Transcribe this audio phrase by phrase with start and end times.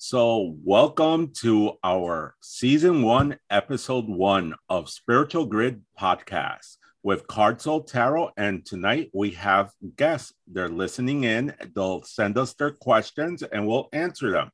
[0.00, 7.82] So, welcome to our season one, episode one of Spiritual Grid podcast with Card Soul
[7.82, 8.30] Tarot.
[8.36, 10.32] And tonight we have guests.
[10.46, 11.52] They're listening in.
[11.74, 14.52] They'll send us their questions and we'll answer them.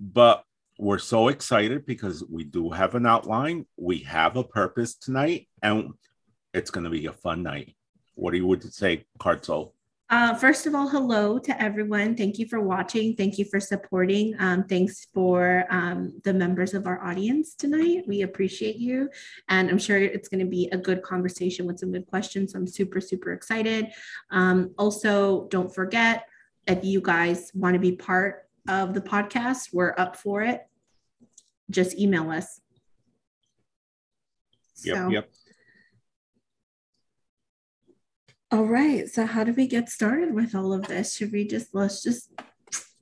[0.00, 0.42] But
[0.76, 3.66] we're so excited because we do have an outline.
[3.76, 5.92] We have a purpose tonight, and
[6.52, 7.76] it's going to be a fun night.
[8.16, 9.72] What do you would say, Card Soul?
[10.10, 12.14] Uh, first of all, hello to everyone.
[12.14, 13.16] Thank you for watching.
[13.16, 14.34] Thank you for supporting.
[14.38, 18.04] Um, thanks for um, the members of our audience tonight.
[18.06, 19.08] We appreciate you.
[19.48, 22.54] And I'm sure it's going to be a good conversation with some good questions.
[22.54, 23.92] I'm super, super excited.
[24.30, 26.26] Um, also, don't forget
[26.66, 30.66] if you guys want to be part of the podcast, we're up for it.
[31.70, 32.60] Just email us.
[34.84, 35.30] Yep, so, yep.
[38.54, 39.10] All right.
[39.10, 41.16] So how do we get started with all of this?
[41.16, 42.30] Should we just let's just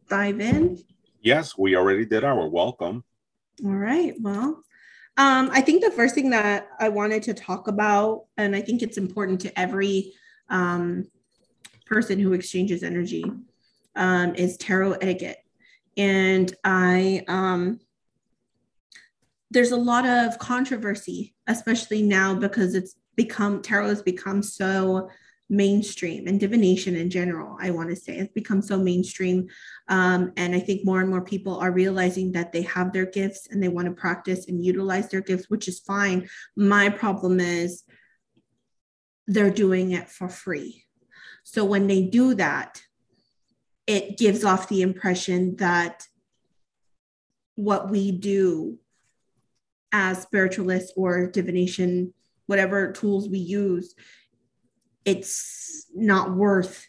[0.09, 0.79] dive in?
[1.21, 3.05] Yes, we already did our welcome.
[3.63, 4.15] All right.
[4.19, 4.63] Well,
[5.19, 8.81] um, I think the first thing that I wanted to talk about, and I think
[8.81, 10.15] it's important to every
[10.49, 11.05] um,
[11.85, 13.23] person who exchanges energy,
[13.95, 15.45] um, is tarot etiquette.
[15.99, 17.79] And I, um,
[19.51, 25.11] there's a lot of controversy, especially now because it's become tarot has become so
[25.53, 28.17] mainstream and divination in general i want to say.
[28.17, 29.49] Has become so mainstream
[29.89, 33.49] um, and i think more and more people are realizing that they have their gifts
[33.51, 36.27] and they want to practice and utilize their gifts which is fine.
[36.57, 37.85] My problem is
[39.27, 40.85] they're doing it for free.
[41.45, 42.81] So when they do that
[43.87, 46.07] it gives off the impression that
[47.57, 48.79] what we do
[49.93, 52.15] as spiritualists or divination
[52.47, 53.95] whatever tools we use
[55.05, 56.87] it's not worth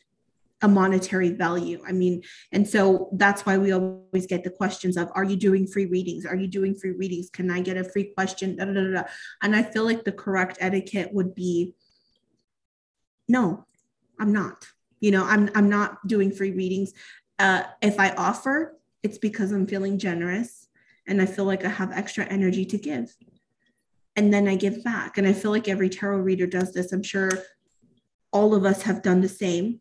[0.61, 1.83] a monetary value.
[1.85, 5.67] I mean, and so that's why we always get the questions of Are you doing
[5.67, 6.25] free readings?
[6.25, 7.29] Are you doing free readings?
[7.29, 8.55] Can I get a free question?
[8.55, 9.03] Da, da, da,
[9.41, 11.73] and I feel like the correct etiquette would be
[13.27, 13.65] no,
[14.19, 14.67] I'm not.
[14.99, 16.93] You know, I'm I'm not doing free readings.
[17.39, 20.69] Uh, if I offer, it's because I'm feeling generous
[21.07, 23.15] and I feel like I have extra energy to give.
[24.15, 25.17] And then I give back.
[25.17, 26.93] And I feel like every tarot reader does this.
[26.93, 27.31] I'm sure
[28.33, 29.79] all of us have done the same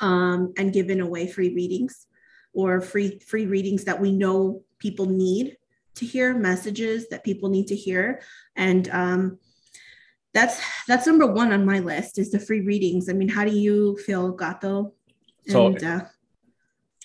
[0.00, 2.06] um, and given away free readings
[2.52, 5.56] or free free readings that we know people need
[5.94, 8.20] to hear messages that people need to hear.
[8.56, 9.38] And um,
[10.34, 13.08] that's that's number one on my list is the free readings.
[13.08, 14.92] I mean how do you feel gato?
[15.48, 16.04] So and, uh,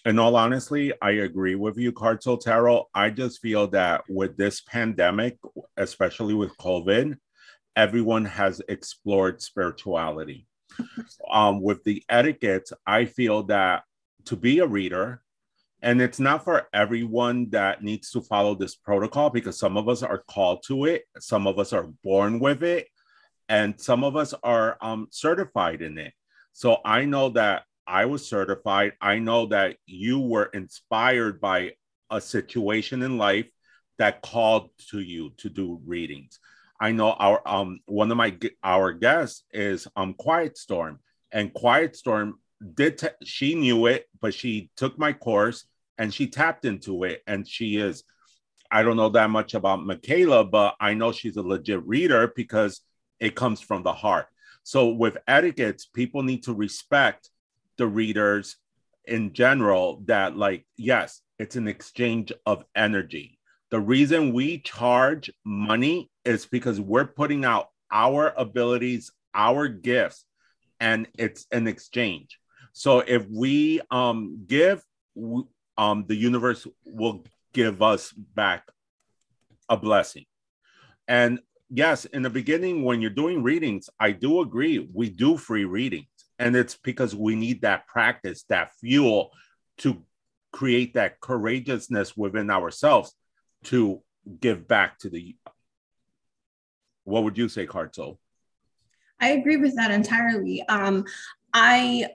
[0.05, 4.35] in all honestly i agree with you card soul tarot i just feel that with
[4.35, 5.37] this pandemic
[5.77, 7.15] especially with covid
[7.75, 10.47] everyone has explored spirituality.
[11.29, 13.83] Um, with the etiquette, I feel that
[14.25, 15.21] to be a reader,
[15.81, 20.03] and it's not for everyone that needs to follow this protocol because some of us
[20.03, 22.87] are called to it, some of us are born with it,
[23.47, 26.13] and some of us are um, certified in it.
[26.53, 28.93] So I know that I was certified.
[29.01, 31.73] I know that you were inspired by
[32.09, 33.47] a situation in life
[33.97, 36.39] that called to you to do readings.
[36.81, 40.99] I know our um one of my our guests is um Quiet Storm,
[41.31, 42.39] and Quiet Storm
[42.73, 45.65] did t- she knew it, but she took my course
[45.99, 48.03] and she tapped into it, and she is.
[48.73, 52.81] I don't know that much about Michaela, but I know she's a legit reader because
[53.19, 54.27] it comes from the heart.
[54.63, 57.29] So with etiquettes, people need to respect
[57.77, 58.55] the readers
[59.05, 60.01] in general.
[60.05, 63.37] That like yes, it's an exchange of energy
[63.71, 70.25] the reason we charge money is because we're putting out our abilities, our gifts,
[70.81, 72.37] and it's an exchange.
[72.73, 74.83] So if we um, give,
[75.77, 77.23] um, the universe will
[77.53, 78.69] give us back
[79.69, 80.25] a blessing.
[81.07, 81.39] And
[81.69, 86.07] yes, in the beginning, when you're doing readings, I do agree, we do free readings.
[86.39, 89.31] And it's because we need that practice, that fuel
[89.77, 90.03] to
[90.51, 93.15] create that courageousness within ourselves
[93.65, 94.01] to
[94.39, 95.35] give back to the
[97.03, 98.19] what would you say card soul
[99.19, 100.61] i agree with that entirely.
[100.67, 101.05] Um
[101.53, 102.07] i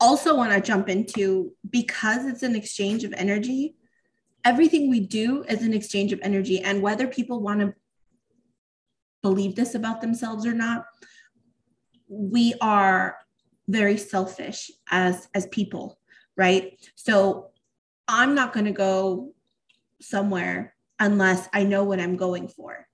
[0.00, 3.74] also want to jump into because it's an exchange of energy
[4.44, 7.74] everything we do is an exchange of energy and whether people want to
[9.22, 10.84] believe this about themselves or not
[12.08, 13.16] we are
[13.68, 15.98] very selfish as as people
[16.36, 16.78] right?
[16.94, 17.50] So
[18.08, 19.32] i'm not going to go
[20.00, 20.71] somewhere
[21.02, 22.86] unless I know what I'm going for.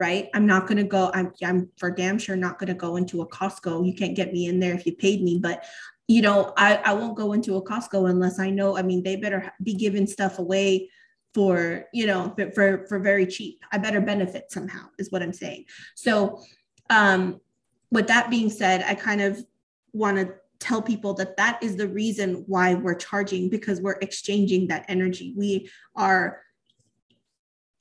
[0.00, 0.28] Right.
[0.34, 1.10] I'm not going to go.
[1.14, 3.86] I'm, I'm for damn sure not going to go into a Costco.
[3.86, 5.64] You can't get me in there if you paid me, but
[6.08, 9.16] you know, I, I won't go into a Costco unless I know, I mean, they
[9.16, 10.90] better be giving stuff away
[11.32, 13.60] for, you know, for, for very cheap.
[13.72, 15.64] I better benefit somehow is what I'm saying.
[15.94, 16.42] So
[16.90, 17.40] um,
[17.90, 19.44] with that being said, I kind of
[19.92, 24.68] want to tell people that that is the reason why we're charging because we're exchanging
[24.68, 25.34] that energy.
[25.36, 26.40] We are,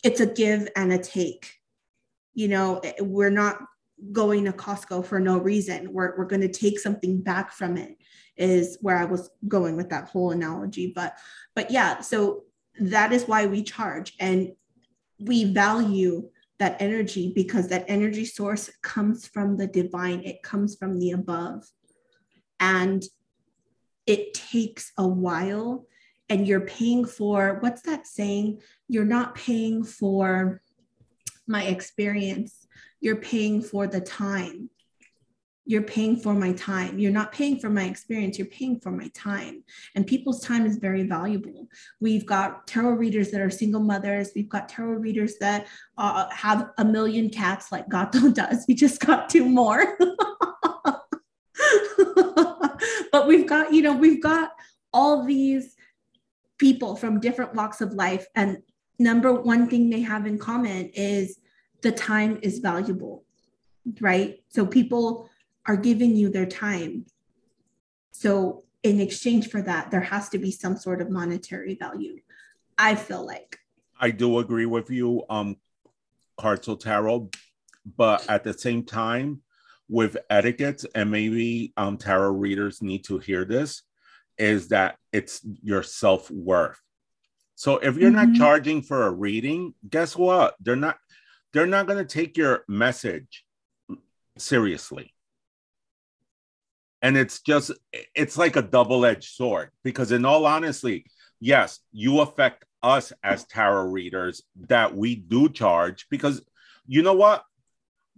[0.04, 1.54] it's a give and a take.
[2.34, 3.60] You know, we're not
[4.12, 5.92] going to Costco for no reason.
[5.92, 7.98] We're, we're going to take something back from it
[8.36, 10.92] is where I was going with that whole analogy.
[10.94, 11.18] But,
[11.56, 12.44] but yeah, so
[12.80, 14.54] that is why we charge and
[15.20, 16.30] we value
[16.60, 21.66] that energy because that energy source comes from the divine, it comes from the above.
[22.60, 23.04] And
[24.06, 25.86] it takes a while
[26.30, 28.62] and you're paying for what's that saying?
[28.88, 30.62] You're not paying for
[31.48, 32.66] my experience,
[33.02, 34.70] you're paying for the time
[35.66, 37.00] you're paying for my time.
[37.00, 39.64] You're not paying for my experience, you're paying for my time.
[39.96, 41.68] And people's time is very valuable.
[42.02, 45.68] We've got tarot readers that are single mothers, we've got tarot readers that
[45.98, 48.66] uh, have a million cats like Gato does.
[48.68, 49.98] We just got two more.
[53.12, 54.52] but we've got, you know, we've got
[54.92, 55.73] all these
[56.58, 58.26] people from different walks of life.
[58.36, 58.60] And
[59.00, 61.40] number one thing they have in common is
[61.82, 63.24] the time is valuable,
[64.00, 64.44] right?
[64.50, 65.30] So people
[65.66, 67.06] are giving you their time.
[68.12, 72.20] So, in exchange for that, there has to be some sort of monetary value.
[72.78, 73.60] I feel like.
[74.00, 75.56] I do agree with you, um,
[76.38, 77.30] Cartel Tarot,
[77.96, 79.42] but at the same time,
[79.88, 83.84] with etiquette, and maybe um, tarot readers need to hear this,
[84.38, 86.80] is that it's your self worth.
[87.56, 88.32] So if you're mm-hmm.
[88.32, 90.56] not charging for a reading, guess what?
[90.60, 90.98] They're not.
[91.54, 93.46] They're not going to take your message
[94.38, 95.14] seriously
[97.04, 97.72] and it's just
[98.16, 101.06] it's like a double-edged sword because in all honesty
[101.40, 106.42] yes you affect us as tarot readers that we do charge because
[106.88, 107.44] you know what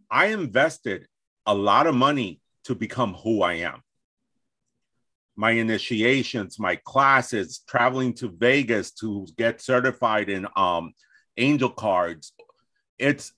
[0.09, 1.07] i invested
[1.45, 3.81] a lot of money to become who i am
[5.35, 10.93] my initiations my classes traveling to vegas to get certified in um
[11.37, 12.33] angel cards
[12.97, 13.33] it's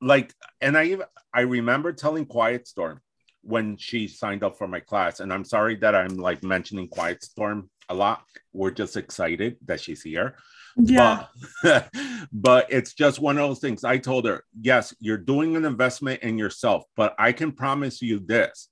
[0.00, 3.00] like and i even i remember telling quiet storm
[3.44, 5.20] when she signed up for my class.
[5.20, 8.24] And I'm sorry that I'm like mentioning Quiet Storm a lot.
[8.52, 10.36] We're just excited that she's here.
[10.76, 11.26] Yeah.
[11.62, 11.90] But,
[12.32, 13.84] but it's just one of those things.
[13.84, 18.18] I told her, yes, you're doing an investment in yourself, but I can promise you
[18.18, 18.70] this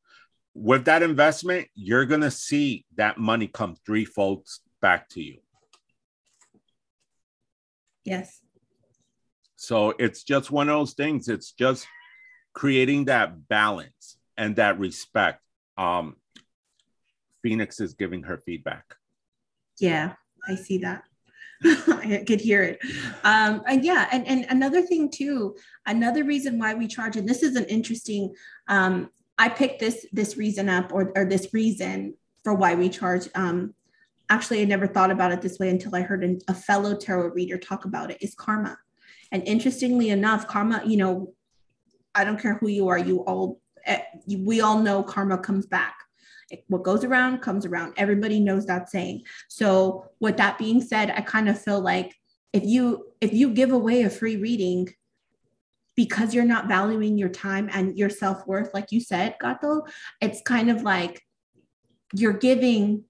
[0.55, 4.47] with that investment, you're going to see that money come threefold
[4.81, 5.39] back to you.
[8.05, 8.41] Yes.
[9.57, 11.29] So it's just one of those things.
[11.29, 11.87] It's just
[12.53, 15.41] creating that balance and that respect,
[15.79, 16.17] um,
[17.43, 18.85] Phoenix is giving her feedback.
[19.79, 20.15] Yeah,
[20.49, 21.03] I see that.
[21.65, 22.81] I could hear it.
[23.25, 25.57] Um, and yeah, and, and another thing too,
[25.87, 28.35] another reason why we charge, and this is an interesting,
[28.69, 29.11] um,
[29.43, 33.29] I picked this this reason up or, or this reason for why we charge.
[33.35, 33.75] Um,
[34.31, 37.31] actually, I never thought about it this way until I heard an, a fellow tarot
[37.31, 38.19] reader talk about it.
[38.21, 38.79] Is karma,
[39.33, 40.83] and interestingly enough, karma.
[40.87, 41.35] You know,
[42.15, 44.01] I don't care who you are, you all Eh,
[44.39, 45.95] we all know karma comes back.
[46.69, 47.95] What goes around comes around.
[47.97, 49.23] Everybody knows that saying.
[49.49, 52.15] So, with that being said, I kind of feel like
[52.53, 54.89] if you if you give away a free reading
[55.95, 59.83] because you're not valuing your time and your self-worth like you said gato
[60.21, 61.23] it's kind of like
[62.15, 63.05] you're giving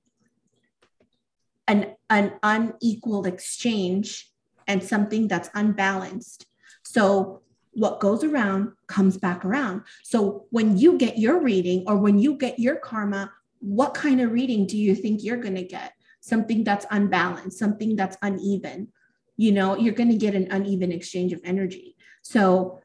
[1.68, 4.30] an an unequal exchange
[4.66, 6.46] and something that's unbalanced
[6.82, 9.82] so what goes around comes back around.
[10.02, 14.32] So when you get your reading or when you get your karma, what kind of
[14.32, 15.92] reading do you think you're going to get?
[16.20, 18.88] Something that's unbalanced, something that's uneven.
[19.36, 21.96] You know, you're going to get an uneven exchange of energy.
[22.22, 22.80] So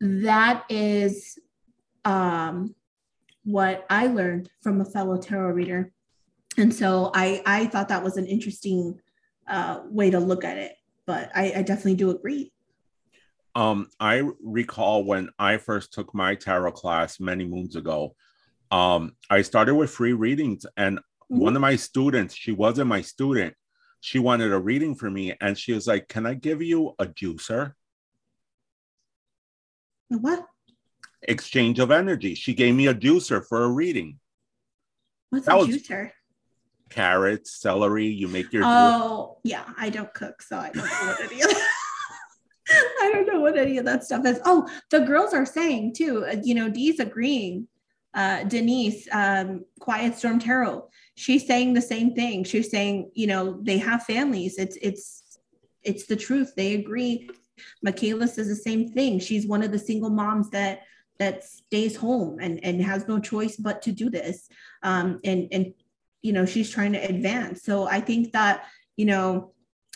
[0.00, 1.38] that is
[2.04, 2.74] um,
[3.44, 5.92] what I learned from a fellow tarot reader.
[6.56, 9.00] And so I, I thought that was an interesting
[9.46, 10.72] uh, way to look at it.
[11.06, 12.52] But I, I definitely do agree
[13.56, 18.14] um, I recall when I first took my tarot class many moons ago.
[18.70, 21.38] Um, I started with free readings, and mm-hmm.
[21.38, 23.54] one of my students, she wasn't my student,
[24.02, 27.06] she wanted a reading for me, and she was like, "Can I give you a
[27.06, 27.72] juicer?"
[30.08, 30.46] What?
[31.22, 32.34] Exchange of energy.
[32.34, 34.18] She gave me a juicer for a reading.
[35.30, 36.10] What's that a juicer?
[36.88, 38.06] Carrots, celery.
[38.06, 38.62] You make your.
[38.64, 39.52] Oh, juice.
[39.52, 39.64] yeah.
[39.76, 41.70] I don't cook, so I don't know what any of that.
[43.00, 44.40] I don't know what any of that stuff is.
[44.44, 47.68] Oh, the girls are saying too, uh, you know, Dee's agreeing
[48.16, 52.44] uh, Denise, um, Quiet Storm Tarot, she's saying the same thing.
[52.44, 54.58] She's saying, you know, they have families.
[54.58, 55.38] It's it's
[55.82, 56.54] it's the truth.
[56.56, 57.28] They agree.
[57.82, 59.18] Michaela says the same thing.
[59.18, 60.82] She's one of the single moms that
[61.18, 64.48] that stays home and and has no choice but to do this.
[64.82, 65.74] Um, and and
[66.22, 67.62] you know, she's trying to advance.
[67.62, 68.64] So I think that
[68.96, 69.52] you know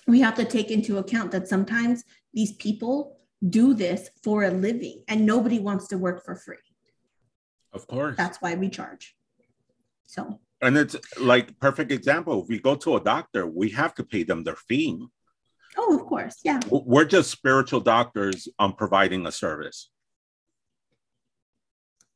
[0.07, 5.03] we have to take into account that sometimes these people do this for a living
[5.09, 6.57] and nobody wants to work for free.
[7.73, 8.17] Of course.
[8.17, 9.17] That's why we charge.
[10.07, 12.43] So and it's like perfect example.
[12.43, 15.07] If we go to a doctor, we have to pay them their fee.
[15.83, 16.41] Oh, of course.
[16.45, 16.61] Yeah.
[16.71, 19.89] We're just spiritual doctors on providing a service.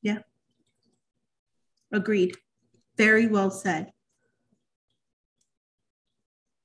[0.02, 0.18] Yeah.
[1.90, 2.37] Agreed.
[2.99, 3.90] Very well said.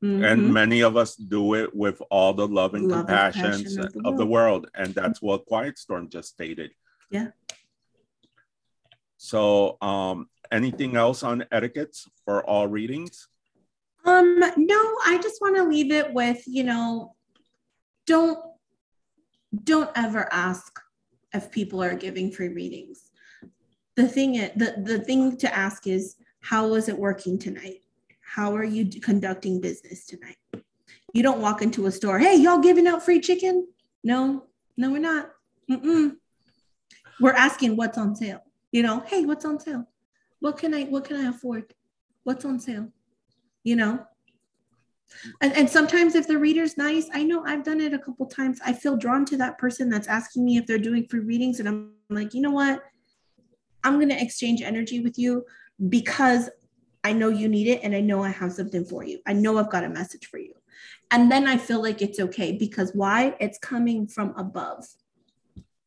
[0.04, 0.24] Mm-hmm.
[0.26, 3.94] And many of us do it with all the love and love compassion, and of,
[3.94, 4.70] the, of the world.
[4.76, 6.72] And that's what Quiet Storm just stated.
[7.10, 7.28] Yeah.
[9.16, 13.29] So, um, anything else on etiquettes for all readings?
[14.10, 17.16] Um, no, I just want to leave it with, you know,
[18.08, 18.40] don't
[19.64, 20.80] don't ever ask
[21.34, 23.12] if people are giving free readings.
[23.96, 27.82] The thing is, the, the thing to ask is how is it working tonight?
[28.22, 30.38] How are you conducting business tonight?
[31.14, 33.68] You don't walk into a store, hey, y'all giving out free chicken?
[34.04, 34.46] No,
[34.78, 35.32] no, we're not.
[35.70, 36.16] Mm-mm.
[37.20, 38.42] We're asking what's on sale.
[38.72, 39.86] You know, hey, what's on sale?
[40.40, 41.74] What can I what can I afford?
[42.24, 42.92] What's on sale?
[43.70, 44.00] You know?
[45.42, 48.60] And, and sometimes if the reader's nice, I know I've done it a couple times.
[48.66, 51.60] I feel drawn to that person that's asking me if they're doing free readings.
[51.60, 52.84] And I'm like, you know what?
[53.84, 55.46] I'm going to exchange energy with you
[55.88, 56.50] because
[57.04, 59.20] I know you need it and I know I have something for you.
[59.28, 60.54] I know I've got a message for you.
[61.12, 63.36] And then I feel like it's okay because why?
[63.40, 64.88] It's coming from above.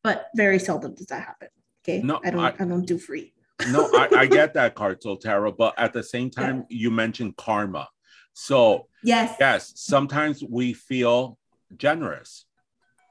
[0.05, 1.49] But very seldom does that happen.
[1.85, 2.01] Okay.
[2.01, 3.33] No, I don't I, I don't do free.
[3.69, 6.77] No, I, I, get that Cartel Tarot, but at the same time, yeah.
[6.79, 7.89] you mentioned karma.
[8.33, 11.39] So yes, yes, sometimes we feel
[11.77, 12.47] generous.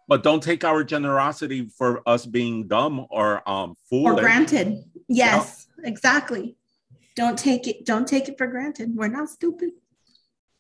[0.08, 4.16] But don't take our generosity for us being dumb or um foolish.
[4.16, 4.84] For granted.
[5.08, 6.58] Yes, exactly.
[7.16, 8.96] Don't take it, don't take it for granted.
[8.96, 9.72] We're not stupid.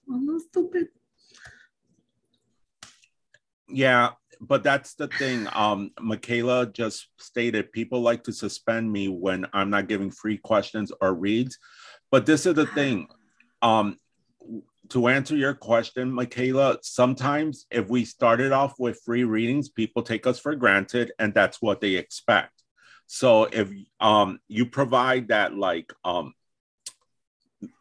[0.07, 0.87] We're not stupid.
[3.67, 5.47] Yeah, but that's the thing.
[5.53, 10.91] Um, Michaela just stated people like to suspend me when I'm not giving free questions
[10.99, 11.59] or reads.
[12.09, 13.07] But this is the thing.
[13.61, 13.99] Um,
[14.89, 20.25] to answer your question, Michaela, sometimes if we started off with free readings, people take
[20.25, 22.63] us for granted, and that's what they expect.
[23.05, 23.69] So if
[23.99, 26.33] um, you provide that like um,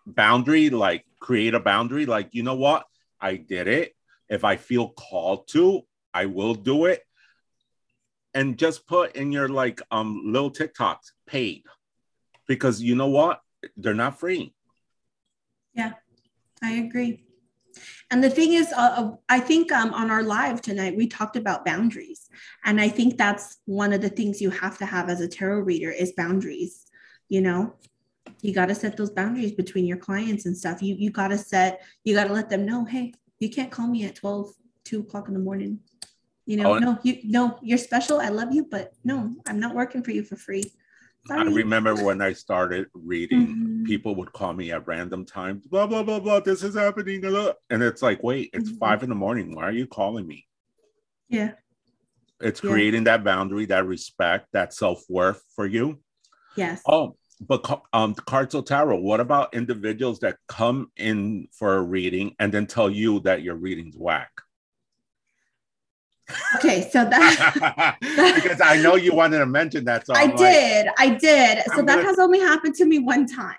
[0.06, 2.84] boundary, like create a boundary, like you know what,
[3.18, 3.94] I did it.
[4.28, 7.04] If I feel called to, I will do it.
[8.32, 11.64] And just put in your like um little TikToks paid
[12.46, 13.40] because you know what?
[13.76, 14.54] They're not free.
[15.74, 15.92] Yeah,
[16.62, 17.24] I agree.
[18.10, 21.36] And the thing is, uh, uh, I think um, on our live tonight, we talked
[21.36, 22.28] about boundaries.
[22.64, 25.60] And I think that's one of the things you have to have as a tarot
[25.60, 26.86] reader is boundaries.
[27.28, 27.74] You know,
[28.42, 30.82] you got to set those boundaries between your clients and stuff.
[30.82, 33.86] You, you got to set, you got to let them know, hey, you can't call
[33.86, 34.50] me at 12,
[34.84, 35.80] 2 o'clock in the morning.
[36.50, 38.20] You know, oh, no, you no, you're special.
[38.20, 40.64] I love you, but no, I'm not working for you for free.
[41.28, 41.42] Sorry.
[41.42, 43.84] I remember when I started reading, mm-hmm.
[43.84, 47.24] people would call me at random times, blah, blah, blah, blah, this is happening.
[47.24, 48.78] And it's like, wait, it's mm-hmm.
[48.78, 49.54] five in the morning.
[49.54, 50.48] Why are you calling me?
[51.28, 51.52] Yeah.
[52.40, 52.70] It's yeah.
[52.72, 56.00] creating that boundary, that respect, that self worth for you.
[56.56, 56.82] Yes.
[56.84, 57.16] Oh,
[57.46, 62.66] but um, Cartel Tarot, what about individuals that come in for a reading and then
[62.66, 64.32] tell you that your reading's whack?
[66.56, 67.96] Okay, so that
[68.34, 70.06] because I know you wanted to mention that.
[70.06, 71.62] So I did, I did.
[71.74, 73.56] So that has only happened to me one time.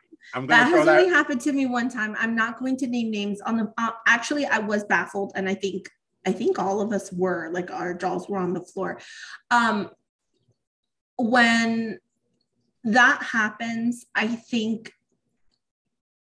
[0.48, 1.00] that has that.
[1.00, 2.16] only happened to me one time.
[2.20, 3.74] I'm not going to name names on the.
[3.78, 5.90] Uh, actually, I was baffled, and I think
[6.25, 9.00] I think all of us were like our jaws were on the floor.
[9.50, 9.90] Um,
[11.18, 12.00] when
[12.84, 14.94] that happens, I think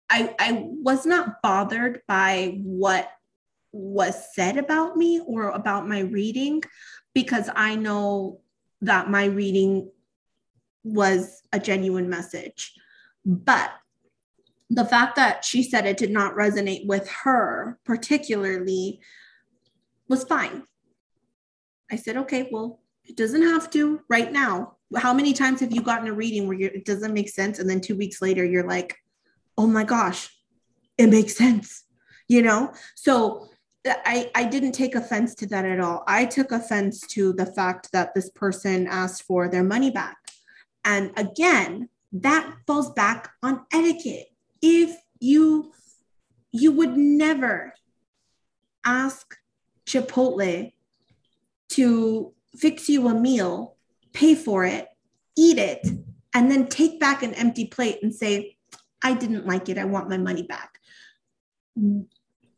[0.09, 3.11] I I was not bothered by what
[3.73, 6.63] was said about me or about my reading
[7.15, 8.41] because I know
[8.83, 9.91] that my reading
[10.83, 12.75] was a genuine message.
[13.25, 13.71] But
[14.71, 19.01] the fact that she said it did not resonate with her particularly
[20.09, 20.63] was fine.
[21.91, 24.77] I said, okay, well, it doesn't have to right now.
[24.97, 27.59] How many times have you gotten a reading where it doesn't make sense?
[27.59, 28.97] And then two weeks later, you're like,
[29.59, 30.31] oh my gosh,
[30.97, 31.85] it makes sense,
[32.29, 32.73] you know?
[32.95, 33.50] So
[33.87, 36.05] I, I didn't take offense to that at all.
[36.07, 40.17] I took offense to the fact that this person asked for their money back.
[40.85, 44.27] And again, that falls back on etiquette.
[44.61, 45.73] If you
[46.53, 47.73] you would never
[48.85, 49.37] ask
[49.87, 50.73] Chipotle
[51.71, 53.77] to fix you a meal,
[54.13, 54.89] pay for it,
[55.37, 55.87] eat it,
[56.35, 58.57] and then take back an empty plate and say,
[59.03, 59.79] I didn't like it.
[59.79, 60.81] I want my money back.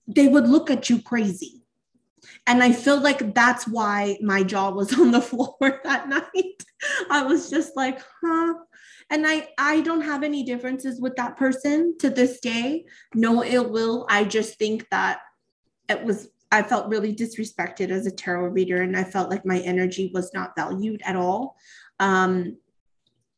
[0.06, 1.62] They would look at you crazy.
[2.46, 6.64] And I feel like that's why my jaw was on the floor that night.
[7.10, 8.54] I was just like, huh?
[9.10, 12.86] And I I don't have any differences with that person to this day.
[13.14, 14.06] No ill will.
[14.08, 15.20] I just think that
[15.88, 19.58] it was I felt really disrespected as a tarot reader and I felt like my
[19.60, 21.56] energy was not valued at all.
[21.98, 22.58] Um,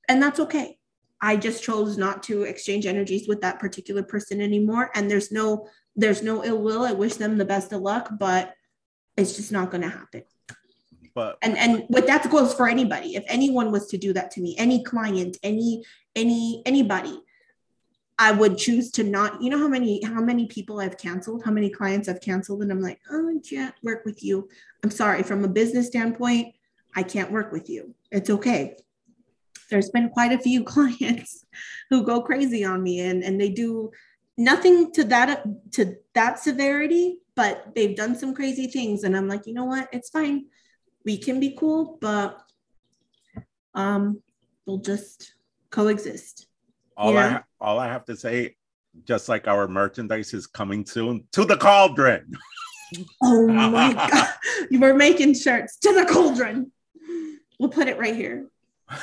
[0.08, 0.78] and that's okay.
[1.20, 4.90] I just chose not to exchange energies with that particular person anymore.
[4.94, 6.82] And there's no there's no ill will.
[6.82, 8.54] I wish them the best of luck, but
[9.16, 10.22] it's just not going to happen.
[11.14, 13.14] But and and what that goes for anybody.
[13.14, 15.84] If anyone was to do that to me, any client, any
[16.16, 17.20] any anybody,
[18.18, 19.40] I would choose to not.
[19.40, 22.72] You know how many how many people I've canceled, how many clients I've canceled, and
[22.72, 24.48] I'm like, oh, I can't work with you.
[24.82, 25.22] I'm sorry.
[25.22, 26.52] From a business standpoint,
[26.96, 27.94] I can't work with you.
[28.10, 28.76] It's okay.
[29.70, 31.46] There's been quite a few clients
[31.90, 33.92] who go crazy on me, and and they do
[34.36, 39.46] nothing to that to that severity, but they've done some crazy things, and I'm like,
[39.46, 39.88] you know what?
[39.92, 40.46] It's fine
[41.04, 42.40] we can be cool, but
[43.74, 44.22] um,
[44.66, 45.34] we'll just
[45.70, 46.46] coexist.
[46.96, 48.56] All I all I have to say,
[49.04, 52.32] just like our merchandise is coming soon to the cauldron.
[53.22, 54.28] oh my god,
[54.70, 56.70] you were making shirts to the cauldron.
[57.58, 58.48] We'll put it right here.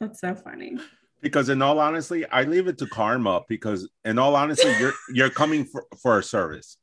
[0.00, 0.78] That's so funny.
[1.24, 5.30] Because in all honesty, I leave it to karma because in all honesty, you're you're
[5.30, 6.76] coming for, for a service.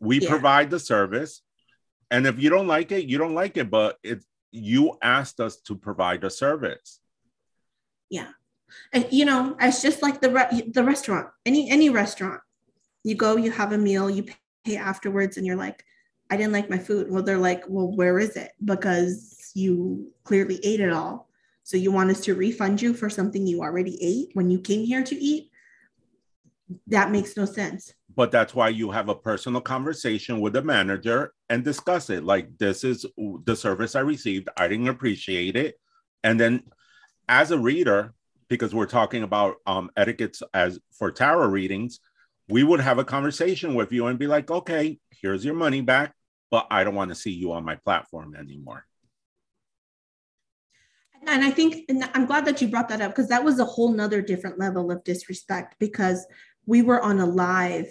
[0.00, 0.30] We yeah.
[0.30, 1.42] provide the service
[2.10, 5.56] and if you don't like it, you don't like it, but it you asked us
[5.62, 7.00] to provide a service.
[8.08, 8.28] Yeah.
[8.92, 11.28] And you know, it's just like the re- the restaurant.
[11.44, 12.40] Any any restaurant.
[13.04, 14.26] You go, you have a meal, you
[14.64, 15.84] pay afterwards and you're like,
[16.30, 17.10] I didn't like my food.
[17.10, 21.27] Well, they're like, "Well, where is it?" Because you clearly ate it all.
[21.68, 24.86] So you want us to refund you for something you already ate when you came
[24.86, 25.50] here to eat?
[26.86, 27.92] That makes no sense.
[28.16, 32.24] But that's why you have a personal conversation with the manager and discuss it.
[32.24, 33.04] Like this is
[33.44, 34.48] the service i received.
[34.56, 35.78] I didn't appreciate it.
[36.24, 36.62] And then
[37.28, 38.14] as a reader
[38.48, 42.00] because we're talking about um, etiquettes as for tarot readings
[42.48, 46.14] we would have a conversation with you and be like okay here's your money back
[46.50, 48.86] but i don't want to see you on my platform anymore
[51.26, 53.64] and i think and i'm glad that you brought that up because that was a
[53.64, 56.26] whole nother different level of disrespect because
[56.66, 57.86] we were on a live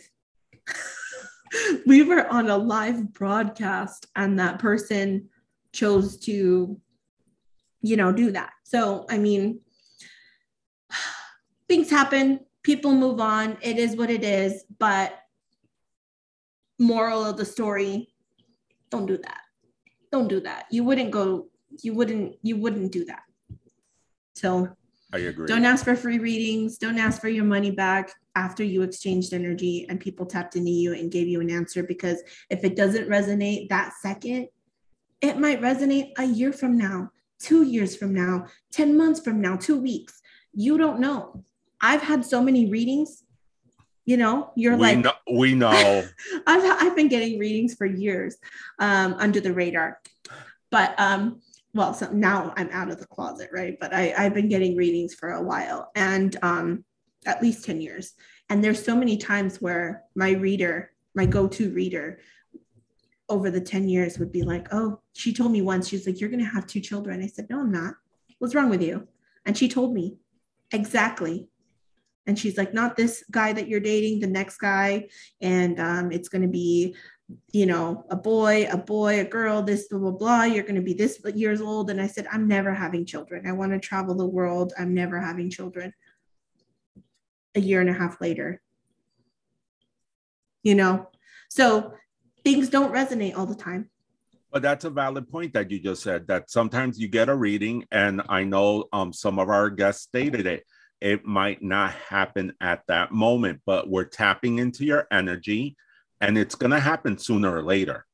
[1.86, 5.30] we were on a live broadcast and that person
[5.74, 6.80] chose to
[7.82, 8.52] you know do that.
[8.63, 9.62] So i mean
[11.70, 15.18] things happen people move on it is what it is but
[16.80, 18.10] moral of the story
[18.90, 19.42] don't do that.
[20.12, 20.66] Don't do that.
[20.72, 21.48] You wouldn't go
[21.84, 23.24] you wouldn't you wouldn't do that
[24.34, 24.70] so
[25.13, 25.48] I agree.
[25.48, 26.78] Don't ask for free readings.
[26.78, 30.94] Don't ask for your money back after you exchanged energy and people tapped into you
[30.94, 34.50] and gave you an answer because if it doesn't resonate that second,
[35.22, 37.10] it might resonate a year from now,
[37.40, 40.22] two years from now, 10 months from now, two weeks.
[40.54, 41.44] You don't know.
[41.80, 43.24] I've had so many readings.
[44.06, 46.04] You know, you're we like, know, we know.
[46.48, 48.38] I've, I've been getting readings for years
[48.80, 50.00] um, under the radar.
[50.70, 51.42] But um,
[51.78, 53.78] well, so now I'm out of the closet, right?
[53.80, 56.84] But I, I've been getting readings for a while and um,
[57.26, 58.13] at least 10 years.
[58.50, 62.20] And there's so many times where my reader, my go-to reader
[63.30, 66.30] over the 10 years would be like, oh, she told me once, she's like, you're
[66.30, 67.22] going to have two children.
[67.22, 67.94] I said, no, I'm not.
[68.40, 69.08] What's wrong with you?
[69.46, 70.18] And she told me
[70.72, 71.48] exactly.
[72.26, 75.10] And she's like, not this guy that you're dating, the next guy.
[75.42, 76.96] And um, it's going to be
[77.52, 80.44] you know, a boy, a boy, a girl, this, blah, blah, blah.
[80.44, 81.90] You're going to be this years old.
[81.90, 83.48] And I said, I'm never having children.
[83.48, 84.74] I want to travel the world.
[84.80, 85.94] I'm never having children.
[87.56, 88.62] A year and a half later,
[90.62, 91.10] you know,
[91.50, 91.94] so
[92.44, 93.90] things don't resonate all the time.
[94.52, 97.86] But that's a valid point that you just said that sometimes you get a reading,
[97.92, 100.66] and I know um, some of our guests stated it.
[101.02, 105.76] It might not happen at that moment, but we're tapping into your energy
[106.21, 108.06] and it's going to happen sooner or later.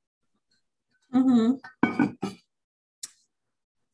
[1.13, 2.11] Mm-hmm.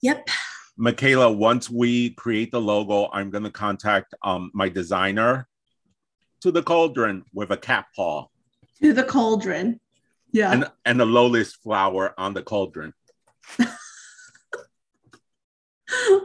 [0.01, 0.29] Yep.
[0.77, 5.47] Michaela, once we create the logo, I'm going to contact um, my designer
[6.41, 8.27] to the cauldron with a cat paw.
[8.81, 9.81] To the cauldron.
[10.31, 10.53] Yeah.
[10.53, 12.93] And, and a lotus flower on the cauldron.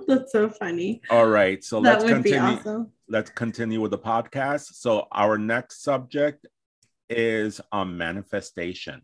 [0.06, 1.00] That's so funny.
[1.10, 2.38] All right, so That let's continue.
[2.38, 2.90] awesome.
[3.08, 4.74] Let's continue with the podcast.
[4.74, 6.46] So our next subject
[7.08, 9.02] is a manifestation.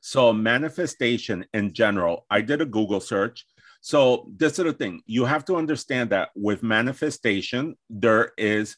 [0.00, 3.46] So manifestation in general, I did a Google search.
[3.80, 8.76] So this is the thing: you have to understand that with manifestation, there is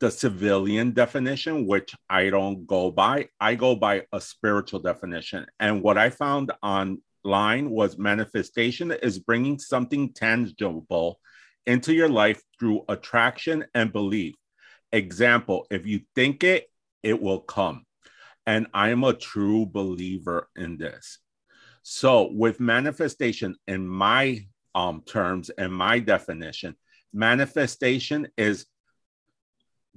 [0.00, 3.28] the civilian definition, which I don't go by.
[3.40, 5.46] I go by a spiritual definition.
[5.58, 11.20] And what I found online was manifestation is bringing something tangible
[11.66, 14.34] into your life through attraction and belief.
[14.92, 16.70] Example, if you think it,
[17.02, 17.84] it will come.
[18.48, 21.18] And I am a true believer in this.
[21.82, 26.74] So, with manifestation, in my um, terms and my definition,
[27.12, 28.64] manifestation is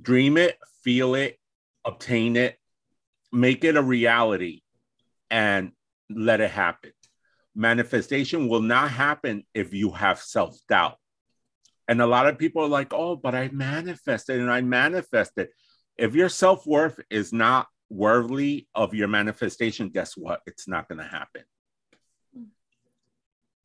[0.01, 1.39] dream it, feel it,
[1.85, 2.57] obtain it,
[3.31, 4.63] make it a reality,
[5.29, 5.71] and
[6.09, 6.91] let it happen.
[7.55, 10.97] Manifestation will not happen if you have self doubt.
[11.87, 15.47] And a lot of people are like, oh, but I manifested and I manifested.
[15.97, 20.41] If your self worth is not worthy of your manifestation, guess what?
[20.47, 21.43] It's not going to happen.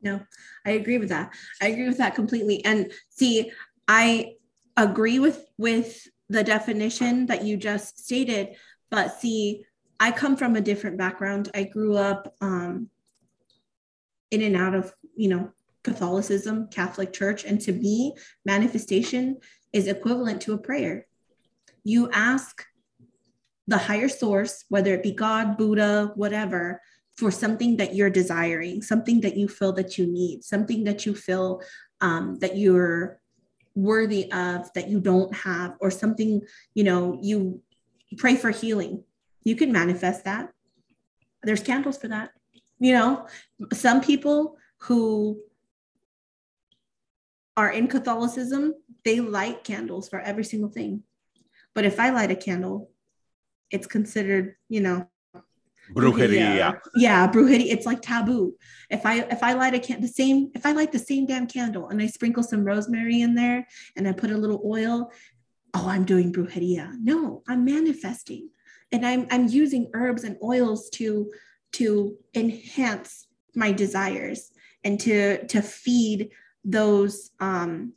[0.02, 0.20] No,
[0.64, 1.32] I agree with that.
[1.62, 2.64] I agree with that completely.
[2.64, 3.50] And see,
[3.88, 4.34] I
[4.76, 8.56] agree with with the definition that you just stated,
[8.90, 9.64] but see,
[9.98, 11.50] I come from a different background.
[11.54, 12.90] I grew up um,
[14.30, 15.52] in and out of, you know,
[15.84, 19.38] Catholicism, Catholic Church, and to me, manifestation
[19.72, 21.06] is equivalent to a prayer.
[21.84, 22.64] You ask
[23.66, 26.80] the higher source, whether it be God, Buddha, whatever,
[27.16, 31.14] for something that you're desiring, something that you feel that you need, something that you
[31.14, 31.62] feel
[32.00, 33.20] um, that you're
[33.74, 36.42] worthy of that you don't have, or something,
[36.74, 37.62] you know, you
[38.18, 39.02] pray for healing.
[39.44, 40.52] You can manifest that.
[41.42, 42.30] There's candles for that.
[42.78, 43.26] You know,
[43.72, 45.40] some people who
[47.56, 48.74] are in Catholicism,
[49.04, 51.02] they light candles for every single thing.
[51.74, 52.90] But if I light a candle,
[53.70, 55.08] it's considered, you know,
[55.92, 56.80] Brujeria.
[56.96, 57.72] yeah, brujeria.
[57.72, 58.54] It's like taboo.
[58.90, 61.46] If I if I light a can the same if I light the same damn
[61.46, 65.12] candle and I sprinkle some rosemary in there and I put a little oil,
[65.74, 66.92] oh, I'm doing brujeria.
[67.00, 68.50] No, I'm manifesting,
[68.90, 71.30] and I'm I'm using herbs and oils to
[71.74, 74.50] to enhance my desires
[74.82, 76.30] and to to feed
[76.64, 77.92] those um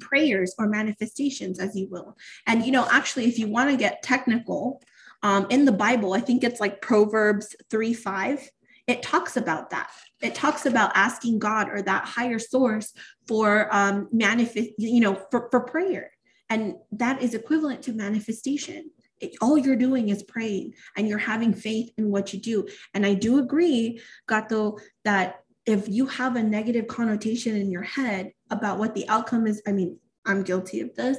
[0.00, 4.02] prayers or manifestations as you will and you know actually if you want to get
[4.02, 4.80] technical
[5.24, 8.50] um, in the Bible, I think it's like Proverbs 3 5.
[8.86, 9.90] It talks about that.
[10.20, 12.92] It talks about asking God or that higher source
[13.26, 16.10] for um, manifest, you know, for, for prayer.
[16.50, 18.90] And that is equivalent to manifestation.
[19.18, 22.68] It, all you're doing is praying and you're having faith in what you do.
[22.92, 24.76] And I do agree, Gato,
[25.06, 29.62] that if you have a negative connotation in your head about what the outcome is,
[29.66, 31.18] I mean, I'm guilty of this,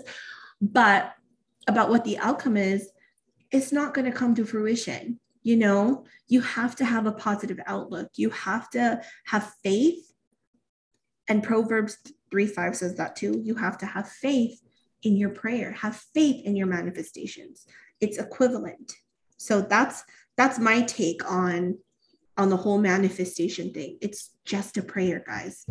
[0.62, 1.14] but
[1.68, 2.90] about what the outcome is,
[3.52, 5.20] it's not going to come to fruition.
[5.44, 8.10] You know, you have to have a positive outlook.
[8.16, 10.12] You have to have faith.
[11.28, 11.98] And Proverbs
[12.32, 13.40] 3 5 says that too.
[13.44, 14.60] You have to have faith
[15.04, 17.66] in your prayer, have faith in your manifestations.
[18.02, 18.94] It's equivalent.
[19.38, 20.04] So that's
[20.36, 21.78] that's my take on
[22.38, 23.98] on the whole manifestation thing.
[24.02, 25.66] It's just a prayer, guys.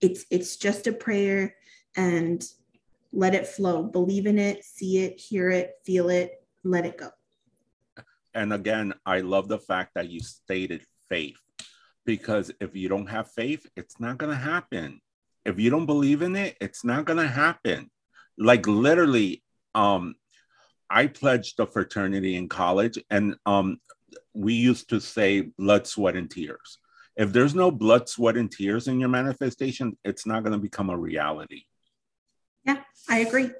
[0.00, 1.54] It's it's just a prayer
[1.96, 2.44] and
[3.12, 3.82] let it flow.
[3.82, 7.10] Believe in it, see it, hear it, feel it, let it go
[8.34, 11.38] and again, I love the fact that you stated faith
[12.04, 15.00] because if you don't have faith, it's not going to happen.
[15.44, 17.90] If you don't believe in it, it's not going to happen.
[18.38, 19.42] Like literally,
[19.74, 20.14] um,
[20.88, 23.78] I pledged a fraternity in college, and um,
[24.34, 26.78] we used to say blood, sweat, and tears.
[27.16, 30.90] If there's no blood, sweat, and tears in your manifestation, it's not going to become
[30.90, 31.64] a reality.
[32.64, 33.50] Yeah, I agree.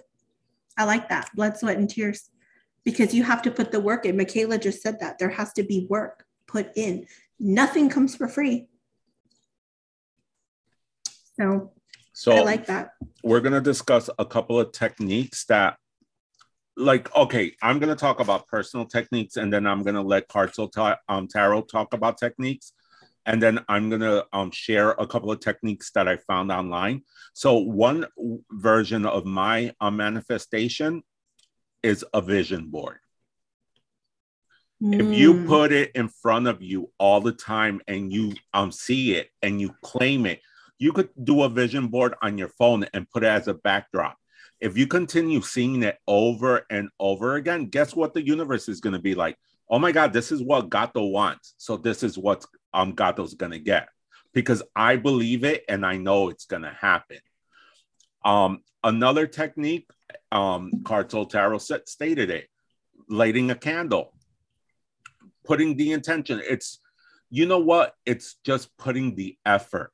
[0.77, 2.31] I like that blood, sweat, and tears
[2.85, 4.17] because you have to put the work in.
[4.17, 7.07] Michaela just said that there has to be work put in.
[7.39, 8.69] Nothing comes for free.
[11.39, 11.73] So,
[12.13, 12.93] so I like that.
[13.23, 15.77] We're going to discuss a couple of techniques that
[16.81, 20.29] like okay i'm going to talk about personal techniques and then i'm going to let
[20.29, 22.73] Cartel ta- um, tarot talk about techniques
[23.27, 27.03] and then i'm going to um, share a couple of techniques that i found online
[27.35, 28.07] so one
[28.51, 31.03] version of my um, manifestation
[31.83, 32.99] is a vision board.
[34.83, 35.01] Mm.
[35.01, 35.47] If you hmm.
[35.47, 39.61] put it in front of you all the time and you um see it and
[39.61, 40.41] you claim it,
[40.79, 44.17] you could do a vision board on your phone and put it as a backdrop.
[44.61, 48.93] If you continue seeing it over and over again, guess what the universe is going
[48.93, 49.37] to be like?
[49.69, 51.55] Oh my God, this is what Gato wants.
[51.57, 52.45] So this is what
[52.75, 53.89] um Gato's going to get.
[54.33, 57.19] because I believe it and I know it's going to happen.
[58.25, 59.89] Um, another technique,
[60.31, 62.49] um, Cartel Tarot stated it
[63.09, 64.15] lighting a candle,
[65.45, 66.41] putting the intention.
[66.49, 66.81] It's,
[67.31, 67.95] you know what?
[68.07, 69.93] It's just putting the effort.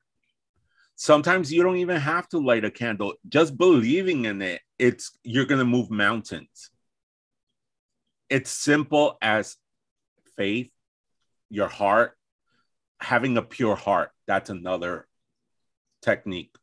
[0.97, 5.45] Sometimes you don't even have to light a candle, just believing in it, it's you're
[5.45, 6.71] going to move mountains.
[8.29, 9.57] It's simple as
[10.37, 10.71] faith,
[11.51, 12.17] your heart,
[13.01, 14.11] having a pure heart.
[14.27, 15.07] That's another
[16.03, 16.55] technique.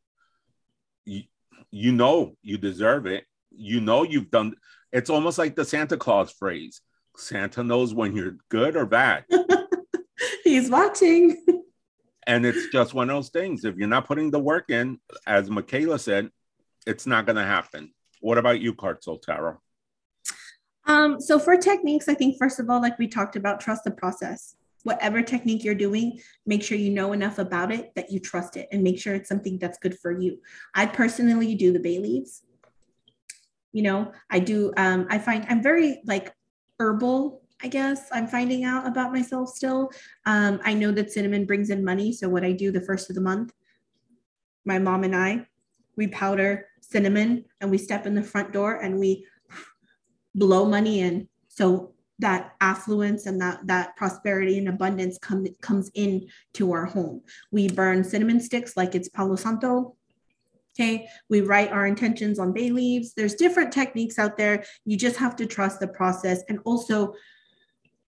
[1.06, 1.24] You,
[1.70, 3.26] you know you deserve it.
[3.52, 4.56] You know you've done
[4.94, 6.82] it's almost like the Santa Claus phrase.
[7.18, 9.26] Santa knows when you're good or bad.
[10.44, 11.43] He's watching.
[12.28, 13.66] And it's just one of those things.
[13.66, 16.30] If you're not putting the work in, as Michaela said,
[16.86, 17.94] it's not going to happen.
[18.22, 19.60] What about you, Cartel Tarot?
[20.86, 23.92] Um, so for techniques, I think first of all, like we talked about, trust the
[23.92, 24.56] process.
[24.84, 28.68] Whatever technique you're doing, make sure you know enough about it that you trust it
[28.72, 30.40] and make sure it's something that's good for you.
[30.76, 32.44] I personally do the bay leaves.
[33.72, 36.34] You know, I do, um, I find I'm very like
[36.80, 39.92] herbal I guess I'm finding out about myself still.
[40.26, 42.12] Um, I know that cinnamon brings in money.
[42.12, 43.54] So, what I do the first of the month,
[44.66, 45.48] my mom and I,
[45.96, 49.26] we powder cinnamon and we step in the front door and we
[50.36, 51.28] blow money in.
[51.48, 57.22] So that affluence and that that prosperity and abundance come, comes in to our home.
[57.52, 59.96] We burn cinnamon sticks like it's Palo Santo.
[60.76, 63.14] Okay, we write our intentions on bay leaves.
[63.14, 64.64] There's different techniques out there.
[64.86, 66.42] You just have to trust the process.
[66.50, 67.14] And also,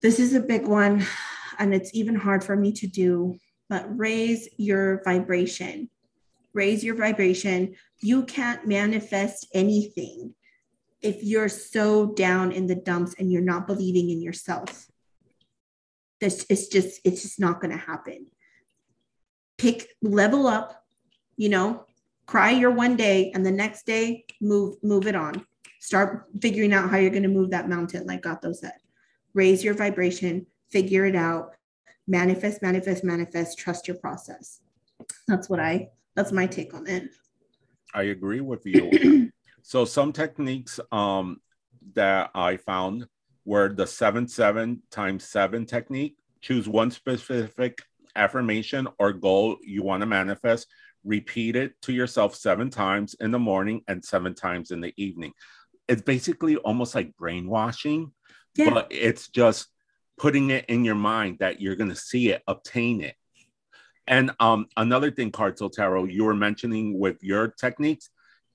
[0.02, 1.04] this is a big one,
[1.58, 3.36] and it's even hard for me to do,
[3.68, 5.90] but raise your vibration.
[6.54, 7.76] Raise your vibration.
[8.00, 10.34] You can't manifest anything
[11.02, 14.86] if you're so down in the dumps and you're not believing in yourself
[16.20, 18.26] this it's just it's just not going to happen
[19.56, 20.84] pick level up
[21.36, 21.84] you know
[22.26, 25.44] cry your one day and the next day move move it on
[25.80, 28.72] start figuring out how you're going to move that mountain like gato said
[29.34, 31.54] raise your vibration figure it out
[32.06, 34.60] manifest manifest manifest trust your process
[35.26, 37.10] that's what i that's my take on it
[37.94, 39.30] i agree with you
[39.68, 41.42] So some techniques um,
[41.92, 43.06] that I found
[43.44, 46.16] were the seven seven times seven technique.
[46.40, 47.82] Choose one specific
[48.16, 50.68] affirmation or goal you want to manifest.
[51.04, 55.34] Repeat it to yourself seven times in the morning and seven times in the evening.
[55.86, 58.10] It's basically almost like brainwashing,
[58.58, 58.70] yeah.
[58.70, 59.68] but it's just
[60.18, 63.14] putting it in your mind that you're going to see it, obtain it.
[64.06, 68.10] And um, another thing, Cartel Tarot, you were mentioning with your techniques,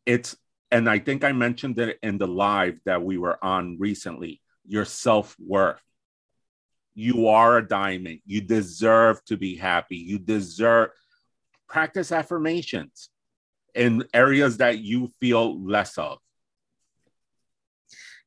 [0.06, 0.36] it's
[0.72, 4.86] and I think I mentioned it in the live that we were on recently your
[4.86, 5.82] self worth.
[6.96, 8.20] You are a diamond.
[8.26, 9.98] You deserve to be happy.
[9.98, 10.90] You deserve
[11.68, 13.10] practice affirmations
[13.76, 16.20] in areas that you feel less of.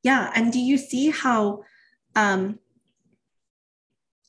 [0.07, 0.31] Yeah.
[0.37, 1.64] And do you see how
[2.14, 2.61] um,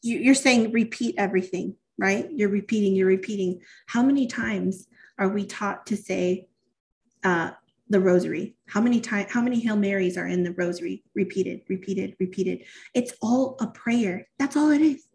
[0.01, 2.27] you, you're saying repeat everything, right?
[2.31, 3.61] You're repeating, you're repeating.
[3.85, 4.87] How many times
[5.19, 6.47] are we taught to say,
[7.23, 7.51] uh,
[7.89, 12.13] the rosary how many times how many hail marys are in the rosary repeated repeated
[12.19, 15.06] repeated it's all a prayer that's all it is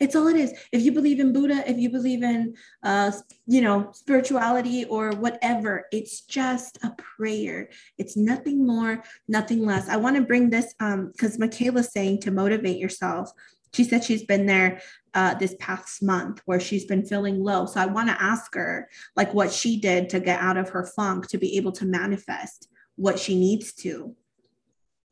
[0.00, 3.10] it's all it is if you believe in buddha if you believe in uh
[3.46, 7.68] you know spirituality or whatever it's just a prayer
[7.98, 12.30] it's nothing more nothing less i want to bring this um because michaela's saying to
[12.30, 13.30] motivate yourself
[13.74, 14.80] she said she's been there
[15.14, 17.66] uh, this past month where she's been feeling low.
[17.66, 20.84] So I want to ask her like what she did to get out of her
[20.84, 24.14] funk to be able to manifest what she needs to.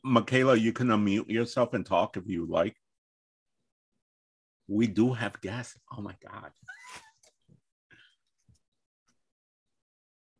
[0.02, 2.76] Michaela, you can unmute yourself and talk if you like.
[4.70, 5.76] We do have guests.
[5.98, 6.52] Oh my God.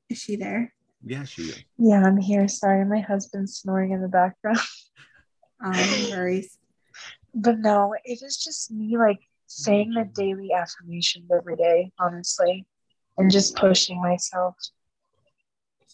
[0.09, 0.73] Is she there?
[1.05, 1.65] Yeah, she is.
[1.79, 2.47] Yeah, I'm here.
[2.47, 4.59] Sorry, my husband's snoring in the background.
[5.63, 6.57] Oh, no worries.
[7.35, 12.65] But no, it is just me like saying the daily affirmations every day, honestly,
[13.19, 14.55] and just pushing myself.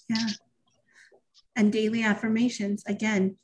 [0.08, 0.28] Yeah.
[1.56, 3.38] And daily affirmations, again,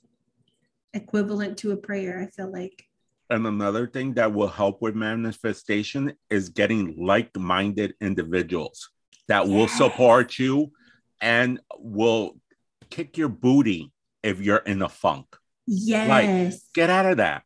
[0.94, 2.85] equivalent to a prayer, I feel like.
[3.33, 8.90] And another thing that will help with manifestation is getting like minded individuals
[9.29, 10.73] that will support you
[11.21, 12.37] and will
[12.90, 13.90] kick your booty
[14.23, 15.27] if you're in a funk.
[15.66, 16.09] Yes.
[16.09, 17.42] Like, get out of that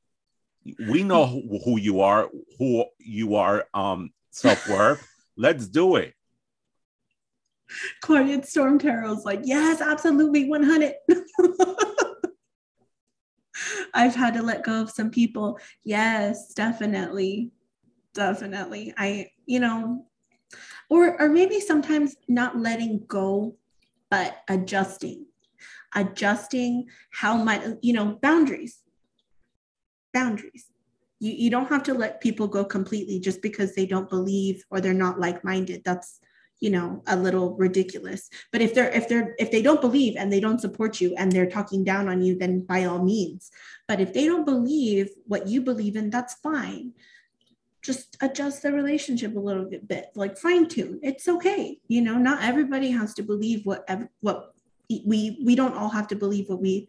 [0.88, 5.06] we know who, who you are, who you are, um, self worth.
[5.36, 6.14] Let's do it.
[8.02, 10.94] Quiet Storm Tarot's like, yes, absolutely, 100.
[13.94, 15.58] I've had to let go of some people.
[15.84, 17.50] Yes, definitely.
[18.14, 18.94] Definitely.
[18.96, 20.06] I, you know,
[20.88, 23.56] or or maybe sometimes not letting go
[24.10, 25.26] but adjusting
[25.94, 28.82] adjusting how much you know boundaries
[30.12, 30.70] boundaries
[31.18, 34.80] you, you don't have to let people go completely just because they don't believe or
[34.80, 36.20] they're not like-minded that's
[36.60, 38.30] you know a little ridiculous.
[38.52, 41.30] But if they're if they're if they don't believe and they don't support you and
[41.30, 43.50] they're talking down on you then by all means.
[43.88, 46.92] But if they don't believe what you believe in that's fine.
[47.82, 52.42] Just adjust the relationship a little bit like fine tune it's okay you know not
[52.42, 53.88] everybody has to believe what
[54.18, 54.56] what
[54.88, 56.88] we we don't all have to believe what we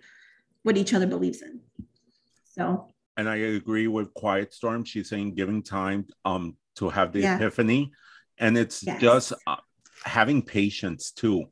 [0.63, 1.59] what each other believes in.
[2.43, 2.87] So.
[3.15, 4.83] And i agree with quiet storm.
[4.83, 7.35] She's saying giving time um to have the yeah.
[7.35, 7.91] epiphany
[8.39, 9.01] and it's yes.
[9.01, 9.55] just uh,
[10.03, 11.45] having patience too.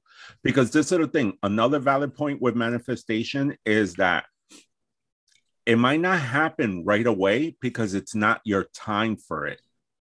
[0.44, 4.26] Because this is the thing another valid point with manifestation is that
[5.66, 9.60] it might not happen right away because it's not your time for it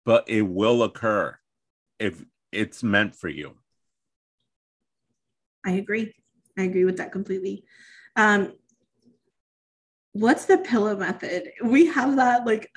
[0.04, 1.36] but it will occur
[1.98, 3.56] if it's meant for you.
[5.64, 6.12] I agree.
[6.58, 7.64] I agree with that completely.
[8.16, 8.54] Um
[10.12, 11.50] what's the pillow method?
[11.62, 12.70] We have that like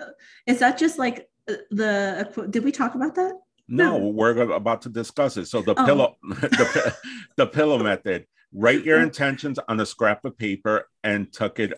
[0.46, 3.34] is that just like uh, the did we talk about that
[3.68, 5.48] no, we're about to discuss it.
[5.48, 5.86] So the oh.
[5.86, 6.96] pillow, the,
[7.38, 8.26] the pillow method.
[8.56, 11.74] Write your intentions on a scrap of paper and tuck it,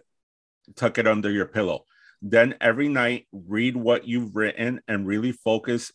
[0.76, 1.86] tuck it under your pillow.
[2.22, 5.94] Then every night, read what you've written and really focus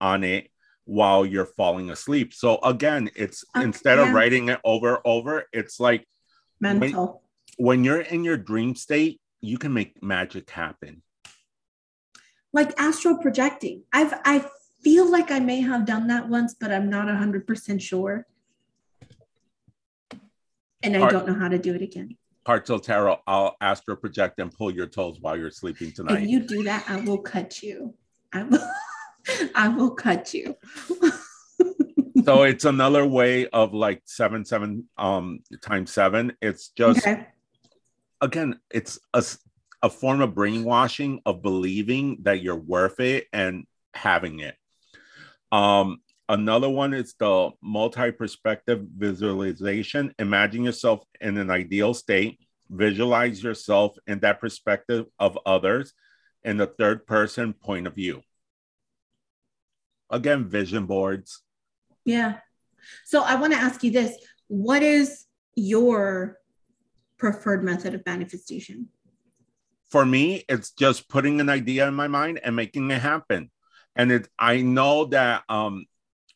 [0.00, 0.48] on it
[0.84, 2.32] while you're falling asleep.
[2.32, 6.06] So again, it's uh, instead of writing it over over, it's like
[6.60, 7.22] mental.
[7.56, 11.02] When, when you're in your dream state, you can make magic happen.
[12.52, 13.84] Like astral projecting.
[13.92, 14.48] I've I've
[14.82, 18.26] feel like I may have done that once, but I'm not 100% sure.
[20.82, 22.16] And I Heart, don't know how to do it again.
[22.44, 26.24] Heart till tarot, I'll astral project and pull your toes while you're sleeping tonight.
[26.24, 27.94] If you do that, I will cut you.
[28.32, 28.68] I will,
[29.54, 30.56] I will cut you.
[32.24, 36.32] so it's another way of like seven, seven um times seven.
[36.42, 37.28] It's just okay.
[38.20, 39.24] again, it's a,
[39.82, 44.56] a form of brainwashing of believing that you're worth it and having it.
[45.52, 50.14] Um, another one is the multi-perspective visualization.
[50.18, 52.40] Imagine yourself in an ideal state.
[52.70, 55.92] Visualize yourself in that perspective of others
[56.42, 58.22] in the third person point of view.
[60.10, 61.42] Again, vision boards.
[62.04, 62.38] Yeah.
[63.04, 64.16] So I want to ask you this.
[64.48, 66.38] What is your
[67.18, 68.88] preferred method of manifestation?
[69.90, 73.50] For me, it's just putting an idea in my mind and making it happen
[73.96, 75.84] and it i know that um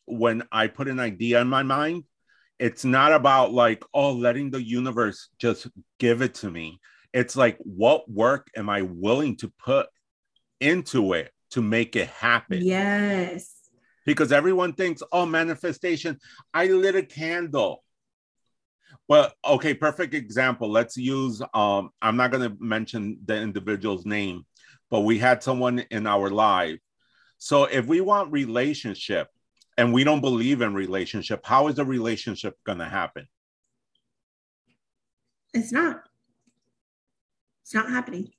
[0.05, 2.03] when i put an idea in my mind
[2.59, 5.67] it's not about like oh letting the universe just
[5.99, 6.79] give it to me.
[7.13, 9.87] It's like what work am i willing to put
[10.59, 12.61] into it to make it happen?
[12.63, 13.53] Yes.
[14.05, 16.17] Because everyone thinks oh manifestation
[16.53, 17.83] i lit a candle.
[19.07, 20.69] Well okay perfect example.
[20.71, 24.45] Let's use um i'm not going to mention the individual's name
[24.89, 26.79] but we had someone in our live
[27.37, 29.29] so if we want relationship
[29.77, 33.27] and we don't believe in relationship, how is the relationship going to happen?
[35.53, 36.03] It's not.
[37.63, 38.29] It's not happening.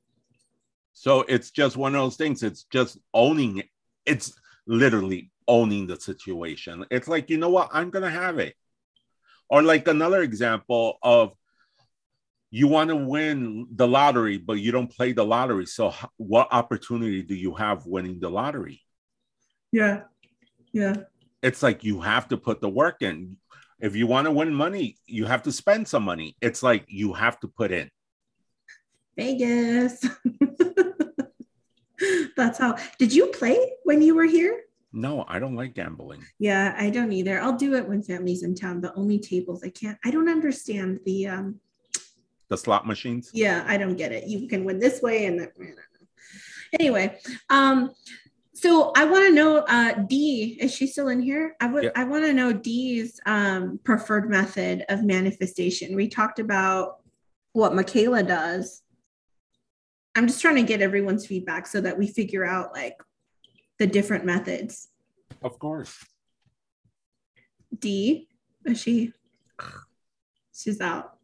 [0.93, 2.43] So it's just one of those things.
[2.43, 3.67] It's just owning it.
[4.05, 6.85] It's literally owning the situation.
[6.91, 7.71] It's like, you know what?
[7.73, 8.55] I'm going to have it.
[9.49, 11.33] Or like another example of
[12.51, 15.67] you want to win the lottery, but you don't play the lottery.
[15.67, 18.83] So what opportunity do you have winning the lottery?
[19.73, 20.03] Yeah.
[20.73, 20.95] Yeah.
[21.43, 23.37] It's like you have to put the work in.
[23.81, 26.37] If you want to win money, you have to spend some money.
[26.41, 27.91] It's like you have to put in.
[29.17, 30.01] Vegas.
[32.37, 32.77] That's how.
[32.99, 34.63] Did you play when you were here?
[34.93, 36.25] No, I don't like gambling.
[36.39, 37.41] Yeah, I don't either.
[37.41, 39.63] I'll do it when family's in town, but only tables.
[39.63, 39.99] I can't.
[40.05, 41.61] I don't understand the um
[42.49, 43.31] the slot machines.
[43.35, 44.27] Yeah, I don't get it.
[44.27, 45.53] You can win this way and that.
[46.79, 47.19] Anyway,
[47.51, 47.91] um,
[48.61, 51.55] so I want to know, uh, D, is she still in here?
[51.61, 51.91] I would, yeah.
[51.95, 55.95] I want to know D's um, preferred method of manifestation.
[55.95, 56.97] We talked about
[57.53, 58.83] what Michaela does.
[60.17, 62.97] I'm just trying to get everyone's feedback so that we figure out like
[63.79, 64.89] the different methods.
[65.41, 66.05] Of course.
[67.79, 68.27] D,
[68.65, 69.13] is she?
[70.53, 71.17] She's out.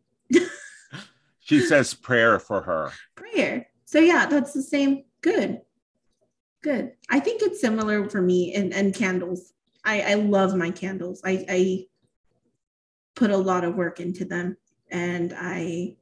[1.40, 2.92] she says prayer for her.
[3.16, 3.66] Prayer.
[3.86, 5.02] So yeah, that's the same.
[5.20, 5.62] Good.
[6.64, 6.92] Good.
[7.10, 9.52] I think it's similar for me and, and candles.
[9.84, 11.20] I, I love my candles.
[11.22, 11.86] I, I
[13.14, 14.56] put a lot of work into them
[14.90, 15.96] and I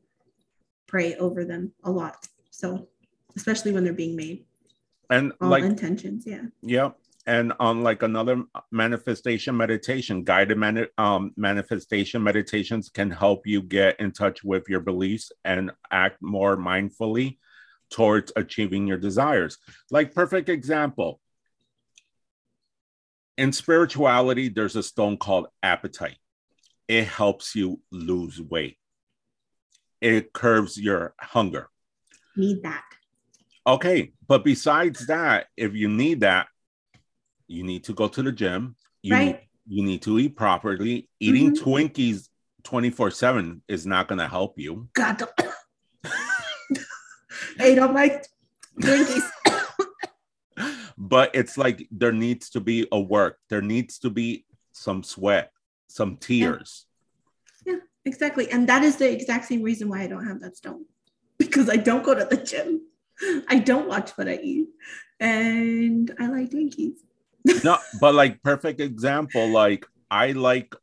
[0.86, 2.28] pray over them a lot.
[2.50, 2.86] So
[3.34, 4.44] especially when they're being made.
[5.10, 6.42] And all like intentions, yeah.
[6.62, 6.90] Yeah.
[7.26, 13.98] and on like another manifestation meditation guided mani- um, manifestation meditations can help you get
[13.98, 17.38] in touch with your beliefs and act more mindfully
[17.93, 19.59] towards achieving your desires
[19.90, 21.20] like perfect example
[23.38, 26.16] in spirituality there's a stone called apatite,
[26.88, 28.76] it helps you lose weight
[30.01, 31.68] it curbs your hunger
[32.36, 32.84] Need that.
[33.66, 36.47] okay but besides that if you need that
[37.49, 38.76] you need to go to the gym.
[39.03, 39.40] You, Right.
[39.66, 41.09] you need to eat properly.
[41.20, 41.59] Eating Mhm.
[41.62, 42.28] Twinkies
[42.62, 44.88] 24 7 is not going to help you.
[44.95, 45.18] God.
[47.59, 48.26] Don't- like
[48.80, 49.28] Twinkies.
[50.98, 55.50] But it's like there needs to be a work, there needs to be some sweat,
[55.88, 56.86] some tears.
[57.66, 58.50] Yeah, exactly.
[58.50, 60.84] And that is the exact same reason why I don't have that stone.
[61.38, 62.82] Because I don't go to the gym.
[63.48, 64.68] I don't watch what I eat.
[65.18, 66.98] And I like Twinkies.
[67.64, 70.74] No, but like perfect example, like I like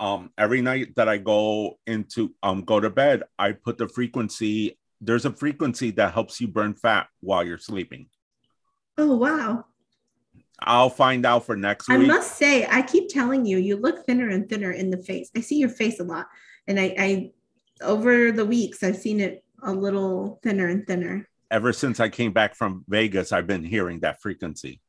[0.00, 4.78] um every night that I go into um go to bed, I put the frequency.
[5.04, 8.06] There's a frequency that helps you burn fat while you're sleeping.
[8.96, 9.64] Oh wow.
[10.60, 12.06] I'll find out for next I week.
[12.06, 15.28] must say, I keep telling you, you look thinner and thinner in the face.
[15.36, 16.28] I see your face a lot.
[16.68, 17.30] And I, I
[17.82, 21.28] over the weeks I've seen it a little thinner and thinner.
[21.50, 24.80] Ever since I came back from Vegas, I've been hearing that frequency.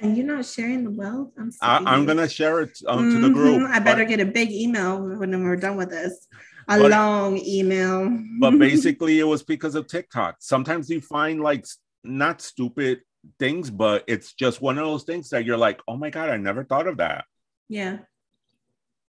[0.00, 1.32] And you're not sharing the wealth.
[1.36, 3.62] I'm I, I'm gonna share it um, to the group.
[3.62, 3.70] Mhm.
[3.70, 6.26] I better but, get a big email when we're done with this.
[6.70, 8.14] A But- long email.
[8.40, 10.36] but basically, it was because of TikTok.
[10.40, 11.64] Sometimes you find like
[12.04, 13.00] not stupid
[13.38, 16.36] things, but it's just one of those things that you're like, oh my god, I
[16.36, 17.24] never thought of that.
[17.68, 17.98] yeah,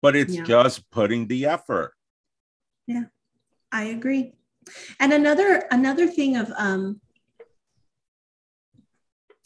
[0.02, 0.44] But it's Yeah.
[0.44, 1.92] just putting the effort.
[2.86, 3.06] Yeah,
[3.72, 4.34] I agree.
[5.00, 7.00] And another another thing of um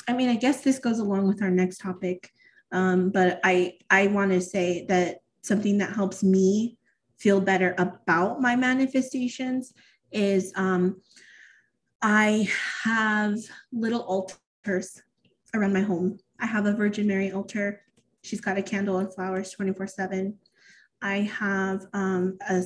[0.09, 2.31] I mean, I guess this goes along with our next topic.
[2.73, 6.77] Um, but I I want to say that something that helps me
[7.23, 9.73] feel better about my manifestations
[10.11, 11.01] is um
[12.03, 12.49] I
[12.83, 13.39] have
[13.73, 15.01] little altars
[15.55, 16.19] around my home.
[16.41, 17.83] I have a Virgin Mary altar.
[18.23, 20.37] She's got a candle and flowers 24 7.
[21.01, 22.63] I have um, a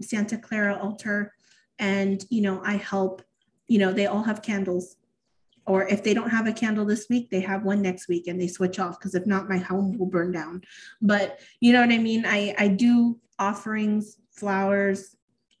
[0.00, 1.32] Santa Clara altar,
[1.80, 3.22] and you know, I help,
[3.66, 4.96] you know, they all have candles.
[5.68, 8.40] Or if they don't have a candle this week, they have one next week and
[8.40, 10.62] they switch off because if not, my home will burn down.
[11.02, 12.24] But you know what I mean?
[12.26, 15.14] I, I do offerings, flowers,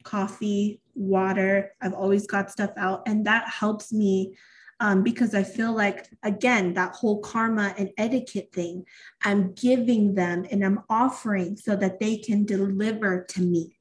[0.04, 1.74] coffee, water.
[1.82, 4.34] I've always got stuff out, and that helps me
[4.80, 8.84] um, because I feel like, again, that whole karma and etiquette thing,
[9.22, 13.76] I'm giving them and I'm offering so that they can deliver to me.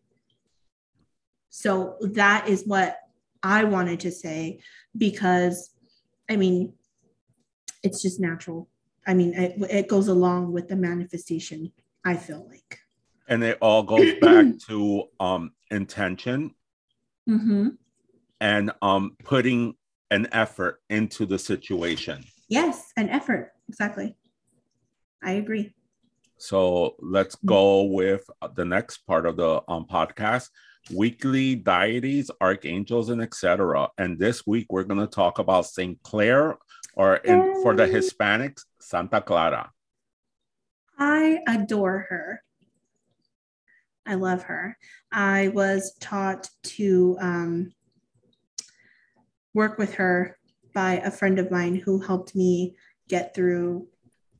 [1.50, 2.98] So that is what
[3.44, 4.60] I wanted to say
[4.98, 5.70] because,
[6.30, 6.74] I mean,
[7.84, 8.70] it's just natural.
[9.06, 11.72] I mean, it, it goes along with the manifestation,
[12.04, 12.80] I feel like.
[13.30, 16.54] And it all goes back to um intention
[17.30, 17.68] Mm-hmm.
[18.40, 19.76] and um putting
[20.12, 22.24] an effort into the situation.
[22.48, 23.52] Yes, an effort.
[23.68, 24.16] Exactly.
[25.22, 25.74] I agree.
[26.38, 27.46] So let's Mm.
[27.48, 28.24] go with
[28.56, 30.50] the next part of the um, podcast
[30.94, 33.90] weekly deities, archangels, and etc.
[33.98, 36.58] And this week we're going to talk about Saint Clare,
[36.94, 37.88] or in, for the.
[37.88, 39.72] Hispanics, Santa Clara.
[40.98, 42.44] I adore her.
[44.06, 44.78] I love her.
[45.12, 47.74] I was taught to um,
[49.54, 50.38] work with her
[50.74, 52.76] by a friend of mine who helped me
[53.10, 53.88] get through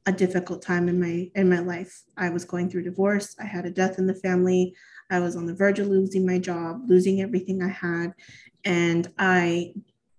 [0.06, 2.02] a difficult time in my in my life.
[2.16, 3.36] I was going through divorce.
[3.40, 4.74] I had a death in the family.
[5.10, 8.14] I was on the verge of losing my job, losing everything I had,
[8.64, 9.74] and I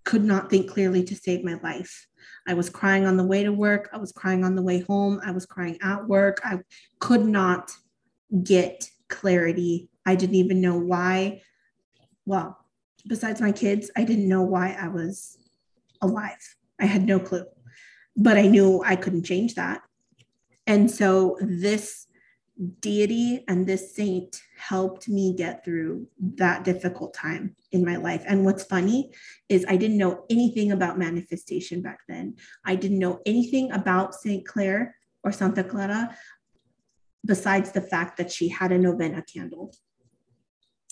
[0.04, 2.06] could not think clearly to save my life.
[2.46, 3.90] I was crying on the way to work.
[3.92, 5.20] I was crying on the way home.
[5.22, 6.40] I was crying at work.
[6.42, 6.60] I
[6.98, 7.70] could not
[8.42, 9.90] get clarity.
[10.06, 11.42] I didn't even know why.
[12.24, 12.58] Well,
[13.06, 15.36] besides my kids, I didn't know why I was
[16.00, 16.56] alive.
[16.80, 17.44] I had no clue,
[18.16, 19.82] but I knew I couldn't change that.
[20.66, 22.07] And so this
[22.80, 28.24] deity and this saint helped me get through that difficult time in my life.
[28.26, 29.12] And what's funny
[29.48, 32.36] is I didn't know anything about manifestation back then.
[32.64, 34.44] I didn't know anything about St.
[34.46, 36.16] Clare or Santa Clara
[37.24, 39.72] besides the fact that she had a novena candle.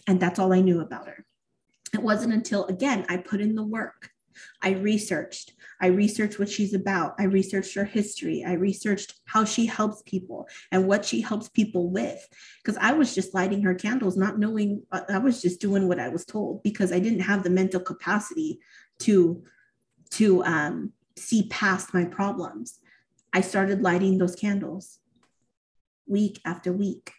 [0.06, 1.24] And that's all I knew about her.
[1.92, 4.10] It wasn't until, again, I put in the work.
[4.62, 5.52] I researched.
[5.80, 7.14] I researched what she's about.
[7.18, 8.44] I researched her history.
[8.46, 12.26] I researched how she helps people and what she helps people with.
[12.62, 16.00] Because I was just lighting her candles, not knowing, uh, I was just doing what
[16.00, 18.58] I was told because I didn't have the mental capacity
[19.00, 19.42] to,
[20.12, 22.78] to um, see past my problems.
[23.32, 24.98] I started lighting those candles
[26.06, 27.12] week after week.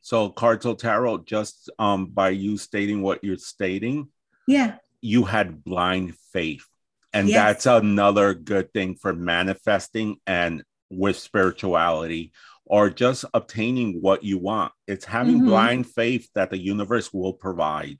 [0.00, 4.08] So, Cartel Tarot, just um, by you stating what you're stating,
[4.46, 6.64] yeah, you had blind faith.
[7.12, 7.36] And Yes.
[7.64, 12.32] that's another good thing for manifesting and with spirituality
[12.64, 14.72] or just obtaining what you want.
[14.86, 15.46] It's having Mhm.
[15.46, 17.98] blind faith that the universe will provide.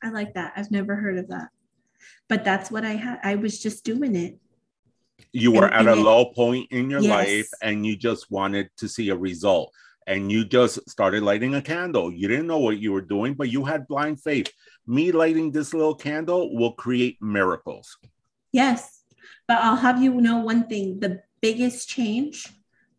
[0.00, 0.52] I like that.
[0.56, 1.48] I've never heard of that.
[2.28, 3.18] But that's what I had.
[3.24, 4.38] I was just doing it.
[5.32, 7.10] You were And- at a it- low point in your Yes.
[7.10, 9.74] life and you just wanted to see a result.
[10.06, 12.12] And you just started lighting a candle.
[12.12, 14.52] You didn't know what you were doing, but you had blind faith.
[14.86, 17.96] Me lighting this little candle will create miracles.
[18.52, 19.02] Yes.
[19.48, 22.48] But I'll have you know one thing the biggest change,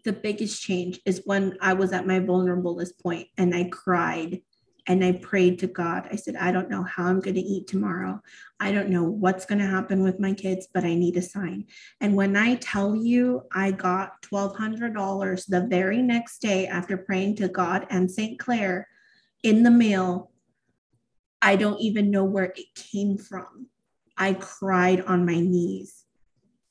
[0.04, 4.42] the biggest change is when I was at my vulnerablest point and I cried
[4.88, 6.08] and I prayed to God.
[6.12, 8.22] I said, I don't know how I'm going to eat tomorrow.
[8.60, 11.66] I don't know what's going to happen with my kids, but I need a sign.
[12.00, 17.50] And when I tell you, I got $1,200 the very next day after praying to
[17.50, 18.40] God and St.
[18.40, 18.88] Clare
[19.44, 20.32] in the mail.
[21.42, 23.68] I don't even know where it came from.
[24.18, 26.06] I cried on my knees.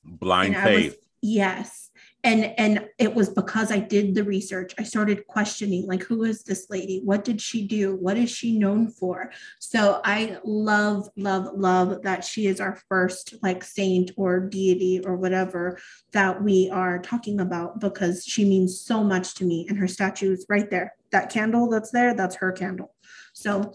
[0.04, 0.98] Blind I was- faith.
[1.20, 1.90] yes.
[2.26, 4.74] And and it was because I did the research.
[4.80, 7.00] I started questioning like who is this lady?
[7.04, 7.94] What did she do?
[7.94, 9.30] What is she known for?
[9.60, 15.14] So I love love love that she is our first like saint or deity or
[15.14, 15.78] whatever
[16.10, 20.32] that we are talking about because she means so much to me and her statue
[20.32, 20.96] is right there.
[21.12, 22.92] That candle that's there, that's her candle.
[23.34, 23.72] So.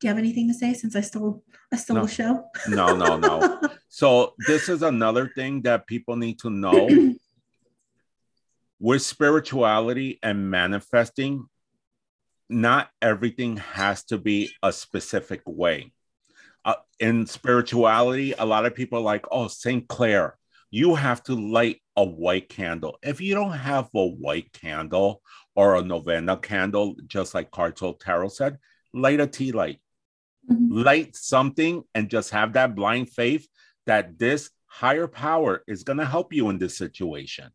[0.00, 1.42] Do you have anything to say since I stole
[1.72, 2.02] I stole No.
[2.04, 2.44] the show?
[2.68, 3.60] No, no, no.
[3.88, 6.88] So this is another thing that people need to know.
[8.80, 11.46] With spirituality and manifesting,
[12.48, 15.92] not everything has to be a specific way.
[16.64, 19.86] Uh, in spirituality, a lot of people are like, oh, St.
[19.86, 20.36] Clare,
[20.70, 22.98] you have to light a white candle.
[23.00, 25.22] If you don't have a white candle
[25.54, 28.58] or a novena candle, just like Cartel Tarot said,
[28.92, 29.78] light a tea light
[30.50, 30.84] Mhm.
[30.84, 33.48] light something and just have that blind faith
[33.86, 37.50] that this higher power is going to help you in this situation.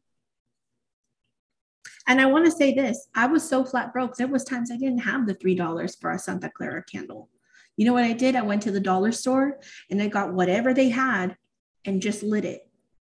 [2.07, 4.15] And I want to say this: I was so flat broke.
[4.15, 7.29] There was times I didn't have the three dollars for a Santa Clara candle.
[7.77, 8.35] You know what I did?
[8.35, 9.59] I went to the dollar store
[9.89, 11.37] and I got whatever they had
[11.85, 12.67] and just lit it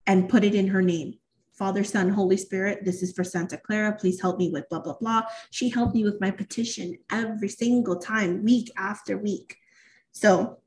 [0.06, 1.20] and put it in her name.
[1.54, 3.96] Father, Son, Holy Spirit, this is for Santa Clara.
[3.96, 5.24] Please help me with blah, blah, blah.
[5.52, 9.58] She helped me with my petition every single time, week after week.
[10.12, 10.60] So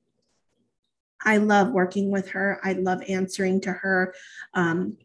[1.24, 2.60] I love working with her.
[2.64, 4.14] I love answering to her.
[4.54, 4.96] Um,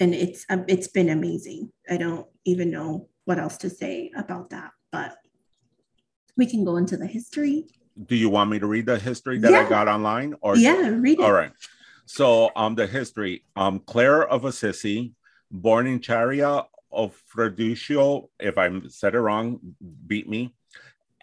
[0.00, 1.72] and it's um, it's been amazing.
[1.88, 5.16] I don't even know what else to say about that, but
[6.36, 7.66] we can go into the history.
[8.06, 11.20] Do you want me to read the history that I got online or Yeah, read
[11.20, 11.24] it.
[11.24, 11.52] All right.
[12.06, 15.12] So um the history, um Claire of Assisi,
[15.50, 19.60] born in Chiara of Freducio, if I said it wrong,
[20.06, 20.54] beat me.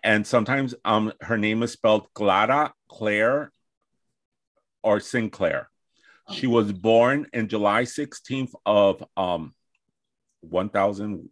[0.04, 3.52] And sometimes um her name is spelled Clara, Claire,
[4.84, 5.70] or Sinclair.
[6.32, 9.54] She was born in July 16th of um
[10.41, 11.30] 1000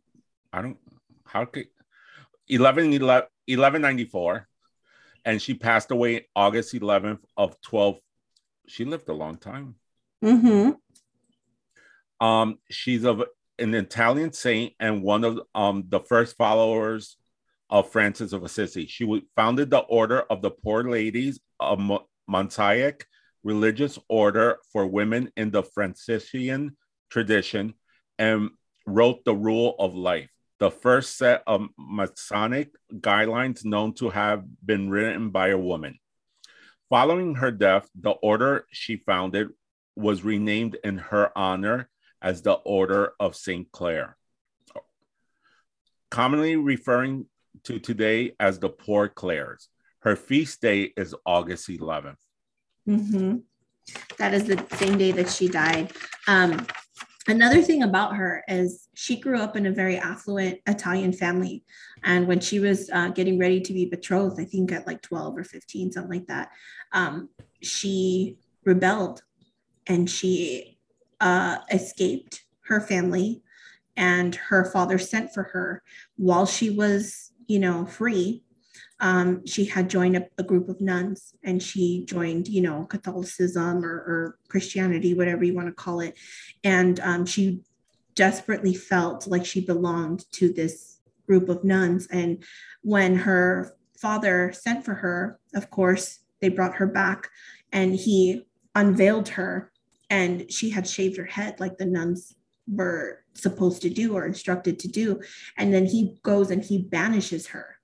[0.51, 0.78] I don't
[1.26, 1.67] how could
[2.47, 4.47] 11, 11 1194
[5.26, 7.97] and she passed away August 11th of 12
[8.67, 9.76] she lived a long time
[10.24, 10.72] Mm-hmm.
[12.26, 13.24] um she's of
[13.57, 17.15] an Italian saint and one of um the first followers
[17.70, 19.05] of Francis of Assisi she
[19.36, 22.07] founded the order of the poor ladies of Mo-
[23.43, 26.76] religious order for women in the Franciscan
[27.09, 27.74] tradition
[28.17, 28.49] and
[28.86, 34.89] wrote the rule of life the first set of monastic guidelines known to have been
[34.89, 35.97] written by a woman.
[36.89, 39.49] Following her death, the order she founded
[39.95, 41.89] was renamed in her honor
[42.22, 43.72] as the Order of St.
[43.72, 44.17] Clare,
[46.11, 47.28] commonly referring
[47.64, 49.70] to today as the Poor Clares.
[49.99, 52.16] Her feast day is August 11th.
[52.88, 53.38] Mm-hmm.
[54.18, 55.91] That is the same day that she died.
[56.28, 56.66] Um,
[57.28, 61.64] another thing about her is she grew up in a very affluent Italian family.
[62.03, 65.38] And when she was uh, getting ready to be betrothed, I think at like 12
[65.38, 66.49] or 15, something like that,
[66.91, 67.30] um,
[67.62, 69.22] she rebelled
[69.88, 70.78] and she
[71.20, 73.41] uh, escaped her family.
[73.97, 75.84] And her father sent for her
[76.16, 78.43] while she was, you know, free
[79.00, 83.84] um, she had joined a, a group of nuns and she joined, you know, Catholicism
[83.84, 86.18] or, or Christianity, whatever you want to call it.
[86.64, 87.62] And um, she
[88.16, 92.08] desperately felt like she belonged to this group of nuns.
[92.12, 92.43] And
[92.82, 97.30] when her father sent for her, of course, they brought her back
[97.72, 98.45] and he
[98.76, 99.72] unveiled her
[100.10, 102.36] and she had shaved her head like the nuns
[102.72, 105.22] were supposed to do or instructed to do.
[105.57, 107.78] And then he goes and he banishes her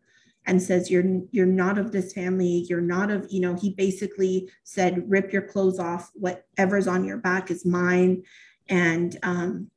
[0.45, 2.65] and says you're you're not of this family.
[2.69, 6.11] You're not of you know he basically said rip your clothes off.
[6.13, 8.23] Whatever's on your back is mine.
[8.67, 9.69] And um,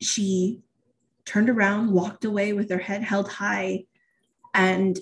[0.00, 0.62] she
[1.24, 3.84] turned around walked away with her head held high
[4.54, 4.98] and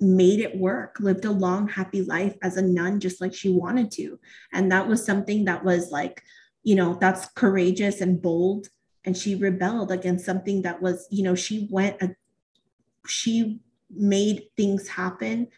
[0.00, 3.90] made it work lived a long happy life as a nun just like she wanted
[3.92, 4.18] to.
[4.52, 6.22] And that was something that was like
[6.64, 8.68] you know that's courageous and bold.
[9.06, 12.16] And she rebelled against something that was you know she went a,
[13.06, 13.60] she
[13.90, 15.48] made things happen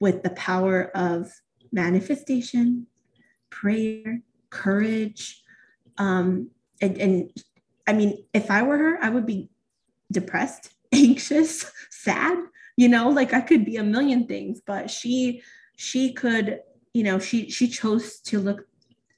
[0.00, 1.30] with the power of
[1.72, 2.86] manifestation
[3.50, 5.42] prayer courage.
[5.98, 6.50] Um
[6.82, 7.30] and, and
[7.86, 9.48] i mean if i were her i would be
[10.10, 12.36] depressed anxious sad
[12.76, 15.40] you know like i could be a million things but she
[15.76, 16.60] she could
[16.92, 18.66] you know she she chose to look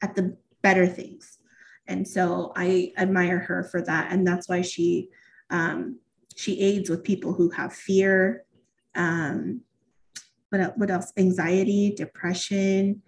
[0.03, 1.39] at the better things.
[1.87, 4.11] And so i admire her for that.
[4.11, 5.11] And that's why she
[5.51, 6.01] um
[6.35, 8.45] she aids with people who have fear
[8.97, 9.61] um
[10.49, 11.13] what, what else?
[11.17, 13.03] Anxiety depression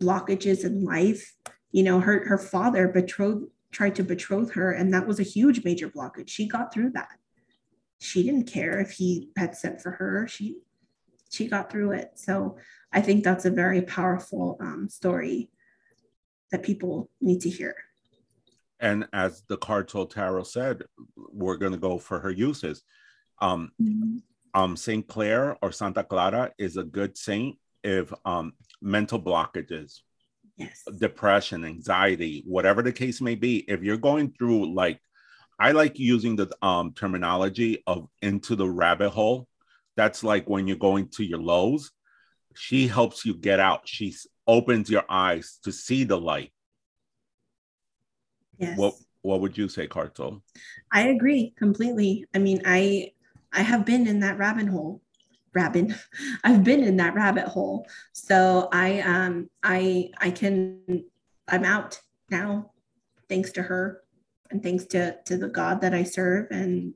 [0.00, 1.22] blockages in life.
[1.70, 5.64] You know her her father betrothed tried to betroth her and that was a huge
[5.64, 6.28] major blockage.
[6.28, 7.16] She got through that.
[8.00, 10.26] She didn't care if he had sent for her.
[10.26, 10.56] She
[11.30, 12.12] she got through it.
[12.14, 12.56] So
[12.92, 15.50] I think that's a very powerful um, story
[16.52, 17.74] that people need to hear.
[18.78, 20.82] And as the card told Tarot said,
[21.16, 22.82] we're going to go for her uses.
[23.40, 24.18] Um, mm-hmm.
[24.54, 30.00] um, Saint Clare or Santa Clara is a good saint if um, mental blockages,
[30.56, 30.82] yes.
[30.98, 33.64] depression, anxiety, whatever the case may be.
[33.68, 35.00] If you're going through like
[35.58, 39.46] I like using the um, terminology of into the rabbit hole.
[39.96, 41.92] That's like when you're going to your lows.
[42.56, 43.82] She helps you get out.
[43.84, 44.14] She
[44.46, 46.52] opens your eyes to see the light.
[48.58, 48.78] Yes.
[48.78, 50.42] What What would you say, Carto?
[50.92, 52.26] I agree completely.
[52.34, 53.12] I mean, I
[53.52, 55.02] I have been in that rabbit hole.
[55.54, 55.92] Rabbit.
[56.44, 57.86] I've been in that rabbit hole.
[58.12, 61.04] So I um I I can
[61.48, 62.72] I'm out now,
[63.28, 64.02] thanks to her
[64.50, 66.94] and thanks to to the God that I serve and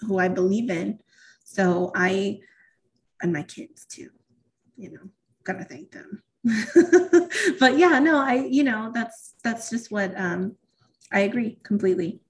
[0.00, 0.98] who I believe in.
[1.44, 2.40] So I
[3.22, 4.10] and my kids too,
[4.76, 5.08] you know,
[5.44, 6.22] gotta thank them.
[7.60, 10.56] but yeah, no, I you know that's that's just what um
[11.12, 12.20] I agree completely.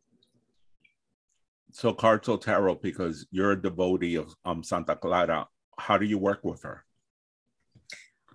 [1.72, 5.46] So Carto Tarot, because you're a devotee of um Santa Clara,
[5.78, 6.84] how do you work with her?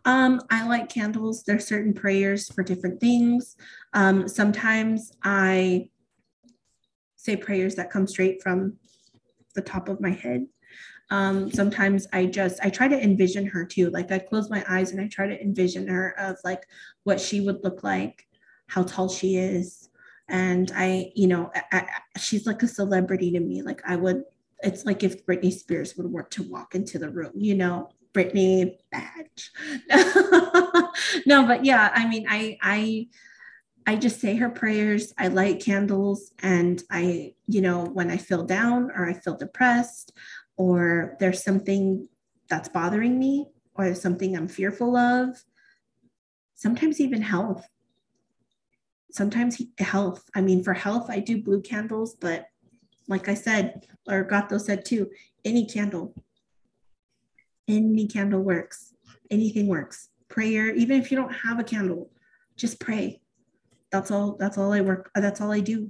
[0.06, 1.44] Um, I like candles.
[1.44, 3.58] There's certain prayers for different things.
[3.94, 5.90] Um, sometimes I
[7.18, 8.78] say prayers that come straight from
[9.54, 10.48] the top of my head.
[11.10, 13.90] Um, sometimes I just I try to envision her too.
[13.90, 16.64] Like I close my eyes and I try to envision her of like
[17.04, 18.28] what she would look like,
[18.68, 19.90] how tall she is,
[20.30, 23.62] and I, you know, I, I, she's like a celebrity to me.
[23.62, 24.24] Like I would,
[24.62, 28.78] it's like if Britney Spears would work to walk into the room, you know, Britney
[28.92, 29.52] badge.
[31.26, 33.08] no, but yeah, I mean, I I
[33.86, 35.14] I just say her prayers.
[35.18, 36.32] I light candles.
[36.40, 40.12] And I, you know, when I feel down or I feel depressed
[40.58, 42.08] or there's something
[42.50, 45.44] that's bothering me or something I'm fearful of,
[46.56, 47.68] sometimes even health.
[49.12, 50.30] Sometimes health.
[50.36, 52.48] I mean, for health, I do blue candles, but
[53.08, 55.10] like I said, or Gato said too,
[55.46, 56.14] any candle,
[57.68, 58.94] any candle works.
[59.30, 60.10] Anything works.
[60.30, 62.10] Prayer, even if you don't have a candle,
[62.56, 63.22] just pray
[63.92, 65.90] that's all that's all i work that's all i do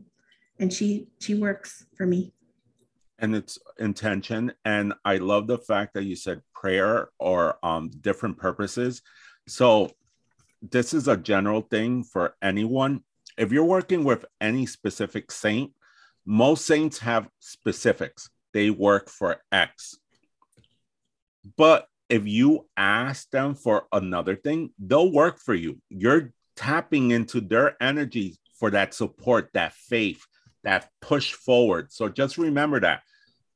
[0.59, 2.33] and she she works for me
[3.19, 4.53] and it's intention.
[4.65, 9.01] And i love the fact that you said prayer or um different purposes.
[9.47, 9.91] So
[10.61, 13.03] this is a general thing for anyone.
[13.37, 15.71] If you're working with any specific saint
[16.29, 18.29] most saints have specifics.
[18.53, 19.97] They work for x.
[21.55, 25.81] But if you ask them for another thing they'll work for you.
[25.89, 30.25] You're tapping into their energy for that support, that faith,
[30.67, 31.93] that push forward.
[31.93, 33.01] So just remember that.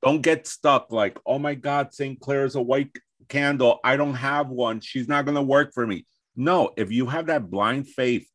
[0.01, 2.17] Don't get stuck like, oh my God, St.
[2.21, 2.89] Clare is a white
[3.27, 3.81] candle.
[3.83, 4.79] I don't have one.
[4.79, 6.05] She's not going to work for me.
[6.37, 8.25] No, if you have that blind faith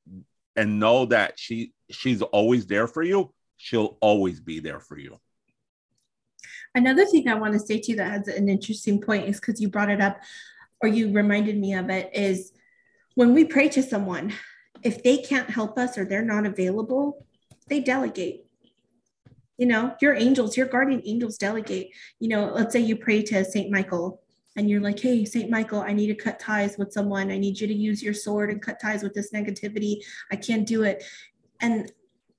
[0.57, 5.18] and know that she she's always there for you, she'll always be there for you.
[6.74, 9.59] Another thing I want to say to you that has an interesting point is because
[9.59, 10.18] you brought it up
[10.83, 12.53] or you reminded me of it is
[13.14, 14.35] when we pray to someone,
[14.83, 17.24] if they can't help us or they're not available,
[17.68, 18.45] they delegate.
[19.59, 21.90] You know, your angels, your guardian angels delegate.
[22.20, 24.20] You know, let's say you pray to Saint Michael
[24.57, 25.50] and you're like, hey, St.
[25.50, 27.30] Michael, I need to cut ties with someone.
[27.30, 29.98] I need you to use your sword and cut ties with this negativity.
[30.32, 31.04] I can't do it.
[31.61, 31.92] And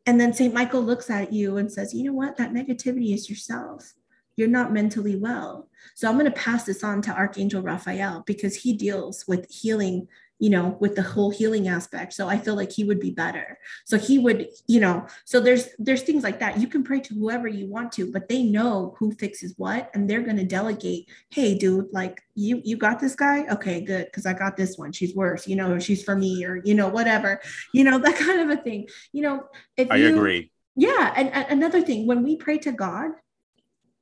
[0.07, 0.53] and then St.
[0.53, 2.37] Michael looks at you and says, you know what?
[2.37, 3.93] That negativity is yourself.
[4.37, 5.67] You're not mentally well.
[5.95, 10.07] So I'm going to pass this on to Archangel Raphael because he deals with healing
[10.39, 12.13] you know with the whole healing aspect.
[12.13, 13.57] So i feel like he would be better.
[13.85, 16.59] So he would you know so there's there's things like that.
[16.59, 20.09] You can pray to whoever you want to but they know who fixes what and
[20.09, 23.45] they're going to delegate hey dude like you you got this guy?
[23.47, 24.91] Okay good because i got this one.
[24.91, 27.41] She's worse you know she's for me or you know whatever
[27.73, 28.87] you know that kind of a thing.
[29.11, 29.43] You know
[29.75, 30.51] if i you, agree.
[30.75, 33.11] Yeah and, and another thing when we pray to god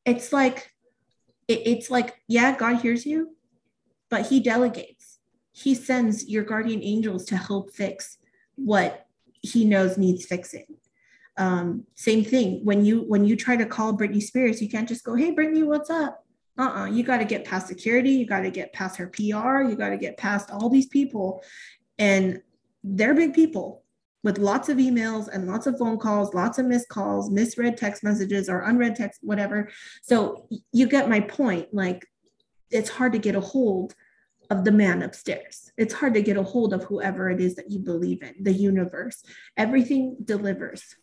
[0.06, 0.72] it's like
[1.48, 3.36] it, it's like yeah god hears you
[4.10, 4.95] but he delegates
[5.56, 8.18] he sends your guardian angels to help fix
[8.56, 9.08] what
[9.42, 10.66] he knows needs fixing.
[11.38, 15.06] Um, same thing when you when you try to call Britney Spears, you can't just
[15.06, 16.26] go, "Hey, Britney, what's up?"
[16.58, 16.88] Uh-uh.
[16.88, 18.12] You got to get past security.
[18.12, 19.62] You got to get past her PR.
[19.62, 21.42] You got to get past all these people,
[21.98, 22.42] and
[22.84, 23.84] they're big people
[24.24, 28.04] with lots of emails and lots of phone calls, lots of missed calls, misread text
[28.04, 29.70] messages or unread text, whatever.
[30.02, 31.74] So you get my point.
[31.74, 32.06] Like
[32.72, 33.96] it's hard to get a hold
[34.50, 35.72] of the man upstairs.
[35.78, 38.54] It's hard to get a hold of whoever it is that you believe in, the
[38.54, 39.24] universe.
[39.58, 40.96] Everything delivers.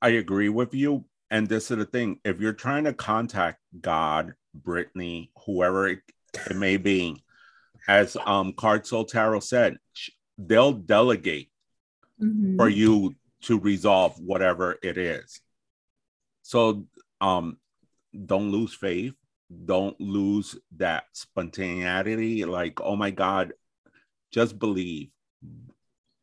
[0.00, 1.04] I agree with you.
[1.30, 6.00] And this is the thing if you're trying to contact God, Britney, whoever it,
[6.48, 7.22] it may be,
[7.86, 9.76] as um, Card Soul Tarot said,
[10.38, 11.50] they'll delegate
[12.20, 12.56] mm-hmm.
[12.56, 15.40] for you to resolve whatever it is.
[16.42, 16.86] So
[17.20, 17.58] um,
[18.26, 19.14] don't lose faith
[19.64, 23.52] don't lose that spontaneity like oh my god
[24.30, 25.08] just believe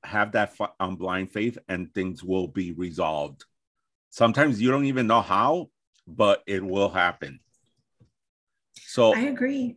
[0.03, 3.43] have that um, blind faith and things will be resolved.
[4.11, 5.69] Sometimes you don't even know how
[6.07, 7.39] but it will happen.
[8.75, 9.75] So i agree.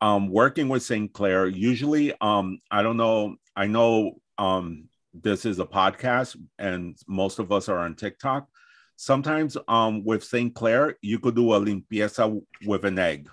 [0.00, 5.58] um working with st clare usually um i don't know i know um this is
[5.58, 8.48] a podcast and most of us are on tiktok
[8.96, 10.54] sometimes um with St.
[10.54, 13.28] Clare, you could do a limpieza with an egg.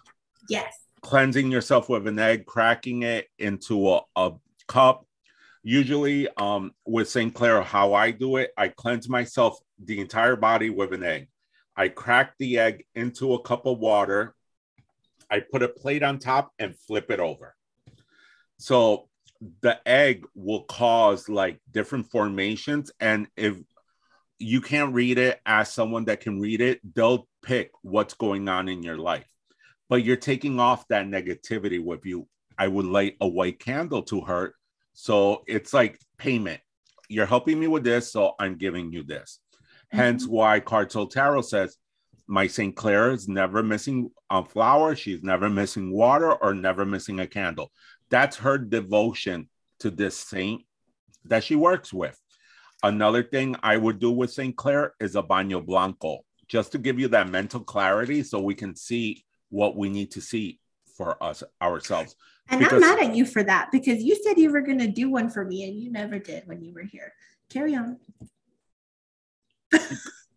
[0.49, 0.73] Yes.
[1.01, 4.31] Cleansing yourself with an egg, cracking it into a, a
[4.67, 5.05] cup.
[5.63, 7.33] Usually, um, with St.
[7.33, 11.27] Clare, how I do it, I cleanse myself the entire body with an egg.
[11.75, 14.35] I crack the egg into a cup of water.
[15.29, 17.55] I put a plate on top and flip it over.
[18.57, 19.07] So
[19.61, 22.91] the egg will cause like different formations.
[22.99, 23.55] And if
[24.39, 28.69] you can't read it as someone that can read it, they'll pick what's going on
[28.69, 29.29] in your life.
[29.89, 32.27] But you're taking off that negativity with you.
[32.57, 34.55] I would light a white candle to her.
[34.93, 36.61] So it's like payment.
[37.09, 39.39] You're helping me with this, so I'm giving you this.
[39.53, 39.97] Mm-hmm.
[39.97, 41.75] Hence why Card Soul Tarot says,
[42.27, 42.75] my St.
[42.75, 44.95] Clare is never missing a flower.
[44.95, 47.71] She's never missing water or never missing a candle.
[48.11, 50.61] That's her devotion to this saint
[51.25, 52.19] that she works with.
[52.83, 54.55] Another thing I would do with St.
[54.55, 58.75] Clare is a baño blanco, just to give you that mental clarity so we can
[58.75, 60.59] see what we need to see
[60.95, 62.15] for us ourselves.
[62.49, 64.87] And because, I'm mad at you for that because you said you were going to
[64.87, 67.13] do one for me and you never did when you were here.
[67.49, 67.97] Carry on.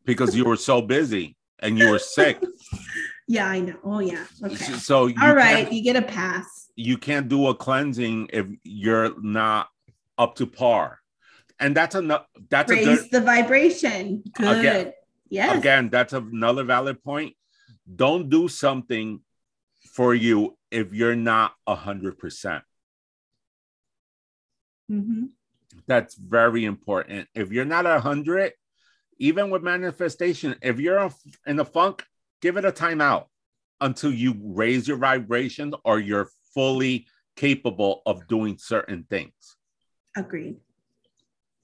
[0.05, 2.43] because you were so busy and you were sick.
[3.29, 3.77] yeah, I know.
[3.85, 4.25] Oh, yeah.
[4.45, 4.57] Okay.
[4.57, 6.71] So, all right, you get a pass.
[6.75, 9.69] You can't do a cleansing if you're not
[10.19, 11.02] up to par
[11.63, 14.23] and that's another that's raise a good, the vibration.
[14.33, 14.59] Good.
[14.59, 14.93] Again,
[15.31, 15.59] yes.
[15.59, 17.35] Again, that's another valid point.
[17.95, 19.21] Don't do something
[19.95, 22.65] for you if you're not a hundred percent.
[24.91, 25.27] Mm-hmm.
[25.87, 27.29] That's very important.
[27.35, 28.53] If you're not a hundred,
[29.19, 31.11] even with manifestation, if you're
[31.47, 32.05] in a funk,
[32.41, 33.27] give it a timeout
[33.81, 37.07] until you raise your vibration or you're fully
[37.37, 39.57] capable of doing certain things.
[40.17, 40.57] Agreed.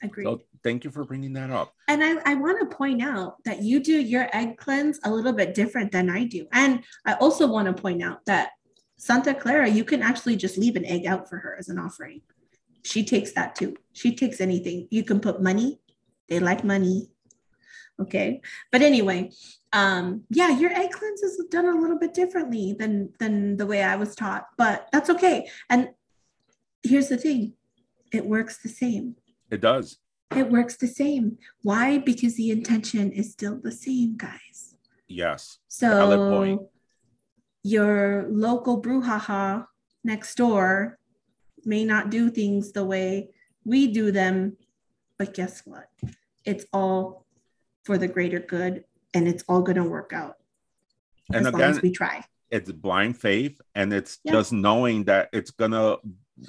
[0.03, 0.25] Agreed.
[0.25, 1.73] So thank you for bringing that up.
[1.89, 5.33] And I, I want to point out that you do your egg cleanse a little
[5.33, 6.47] bit different than I do.
[6.53, 8.51] And I also want to point out that
[8.97, 12.21] Santa Clara, you can actually just leave an egg out for her as an offering.
[12.85, 13.77] She takes that too.
[13.93, 14.89] She takes anything.
[14.91, 15.81] You can put money.
[16.29, 17.09] They like money.
[18.01, 18.41] Okay.
[18.71, 19.33] But anyway,
[19.73, 23.83] um, yeah, your egg cleanse is done a little bit differently than than the way
[23.83, 25.49] I was taught, but that's okay.
[25.69, 25.91] And
[26.83, 27.55] here's the thing,
[28.13, 29.17] it works the same
[29.51, 29.99] it does.
[30.37, 31.39] It works the same.
[31.63, 31.99] Why?
[31.99, 34.77] Because the intention is still the same, guys.
[35.07, 35.59] Yes.
[35.69, 36.69] So
[37.63, 39.67] your local brouhaha
[40.05, 40.99] next door
[41.65, 43.31] may not do things the way
[43.65, 44.57] we do them,
[45.19, 45.89] but guess what?
[46.45, 47.27] It's all
[47.85, 48.85] for the greater good
[49.15, 50.37] and it's all going to work out
[51.33, 52.23] and as again, long as we try.
[52.51, 54.33] it's blind faith and it's Yeah.
[54.33, 55.97] just knowing that it's gonna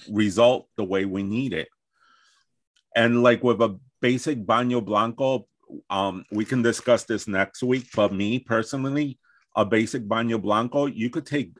[0.09, 1.67] result the way we need it
[2.99, 5.47] and like with a basic baño blanco
[5.89, 9.17] um we can discuss this next week but me personally
[9.55, 11.51] a basic baño blanco you could take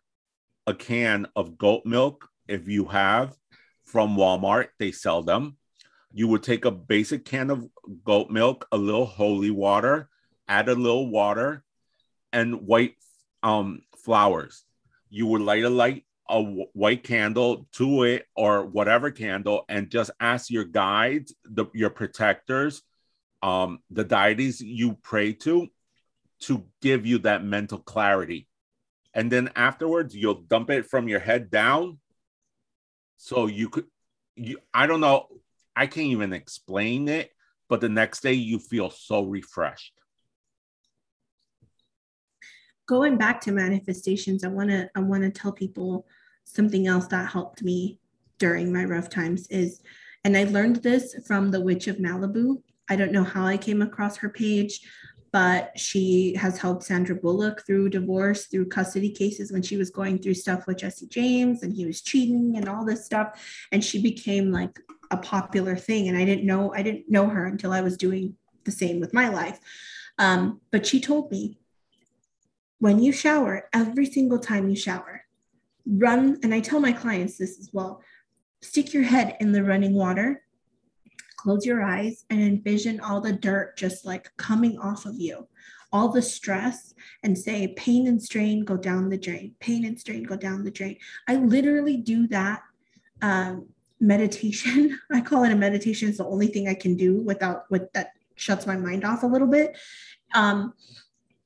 [0.68, 3.36] a can of goat milk if you have
[3.86, 5.56] from walmart they sell them.
[6.12, 7.68] You would take a basic can of
[8.04, 10.10] goat milk a little holy water
[10.48, 11.64] add a little water
[12.34, 12.96] and white
[13.44, 14.66] um flowers.
[15.10, 20.12] You would light a light a white candle to it or whatever candle and just
[20.20, 22.82] ask your guides the, your protectors
[23.42, 25.68] um the deities you pray to
[26.42, 28.48] to give you that mental clarity.
[29.14, 32.00] And then afterwards you'll dump it from your head down.
[33.18, 33.86] So you could
[34.36, 35.28] you i don't know
[35.76, 37.30] i can't even explain it
[37.70, 39.94] but the next day you feel so refreshed.
[42.88, 46.08] Going back to manifestations, I want to I want to tell people
[46.50, 48.00] something else that helped me
[48.40, 49.82] during my rough times is
[50.26, 52.62] and I learned this from the Witch of Malibu.
[52.90, 54.82] I don't know how I came across her page,
[55.32, 60.18] but she has helped Sandra Bullock through divorce, through custody cases when she was going
[60.18, 64.02] through stuff with Jesse James and he was cheating and all this stuff and she
[64.02, 64.78] became like
[65.12, 68.36] a popular thing and I didn't know I didn't know her until I was doing
[68.66, 69.60] the same with my life.
[70.18, 71.60] Um, but she told me
[72.80, 75.19] when you shower, every single time you shower,
[75.90, 78.02] run, and I tell my clients this as well
[78.62, 80.44] stick your head in the running water,
[81.38, 85.48] close your eyes, and envision all the dirt just like coming off of you,
[85.94, 90.24] all the stress, and say, pain and strain go down the drain, pain and strain
[90.24, 90.98] go down the drain.
[91.30, 92.62] I literally do that.
[93.22, 93.70] Um,
[94.00, 95.00] meditation.
[95.12, 96.10] I call it a meditation.
[96.10, 99.28] It's the only thing i can do without with that shuts my mind off a
[99.28, 99.78] little bit.
[100.34, 100.74] Um,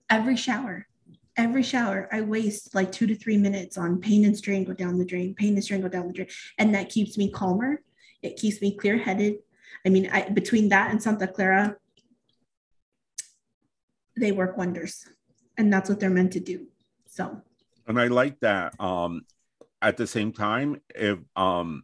[0.10, 0.88] every shower
[1.36, 4.98] every shower i waste like two to three minutes on pain and strain go down
[4.98, 6.28] the drain pain and strain go down the drain.
[6.58, 7.82] And that keeps me calmer.
[8.22, 9.38] It keeps me clear headed
[9.86, 11.76] i mean I, between that and santa clara
[14.16, 15.06] they work wonders.
[15.58, 16.68] And that's what they're meant to do.
[17.08, 17.42] So.
[17.88, 19.26] And i like that um
[19.82, 21.84] at the same time if um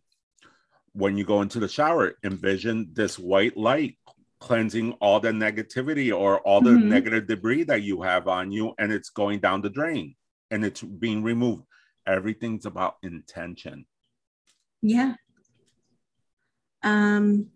[0.93, 3.97] when you go into the shower envision this white light
[4.39, 6.85] cleansing all the negativity or all the Mhm.
[6.85, 10.15] negative debris that you have on you and it's going down the drain
[10.49, 11.63] and it's being removed.
[12.05, 13.85] Everything's about intention.
[14.81, 15.15] Yeah.
[16.83, 17.51] Um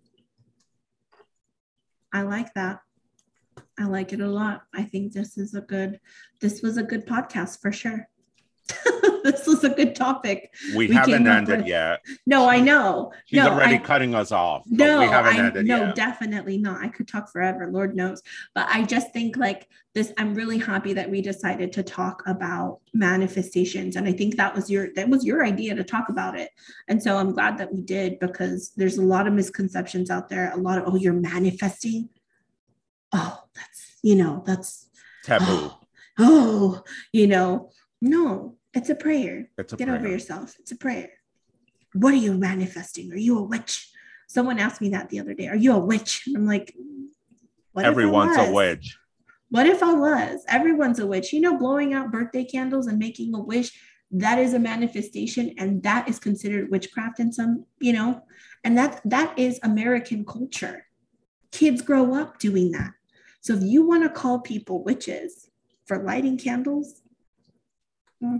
[2.12, 2.82] i like that.
[3.80, 4.66] I like it a lot.
[4.74, 6.00] I think this is a good
[6.42, 8.08] this was a good podcast for sure
[9.32, 10.54] this was a good topic.
[10.76, 12.04] We, We haven't ended with- yet.
[12.26, 13.12] No i know.
[13.26, 15.96] she's no already I, cutting us off no we haven't I, ended no yet.
[15.96, 16.84] definitely not.
[16.84, 18.22] I could talk forever lord knows.
[18.54, 22.80] But i just think like this i'm really happy that we decided to talk about
[22.94, 26.50] manifestations and i think that was your that was your idea to talk about it.
[26.88, 30.52] And so i'm glad that we did because there's a lot of misconceptions out there
[30.54, 32.10] a lot of oh you're manifesting?
[33.14, 34.90] Oh that's you know that's
[35.24, 35.72] taboo.
[36.20, 40.00] Oh you know no it's a prayer it's a get prayer.
[40.00, 40.56] over yourself.
[40.60, 41.12] It's a prayer.
[41.94, 43.12] What are you manifesting?
[43.12, 43.90] Are you a witch?
[44.28, 45.48] Someone asked me that the other day.
[45.48, 46.24] Are you a witch?
[46.26, 46.74] And I'm like,
[47.74, 48.98] what if I everyone's a witch
[49.50, 50.44] What if I was?
[50.48, 51.34] Everyone's a witch.
[51.34, 53.72] You know, blowing out birthday candles and making a wish,
[54.12, 58.24] that is a manifestation and that is considered witchcraft in some, you know,
[58.64, 60.86] and that that is American culture.
[61.52, 62.92] Kids grow up doing that.
[63.42, 65.50] So if you want to call people witches
[65.86, 67.02] for lighting candles,
[68.22, 68.38] hmm,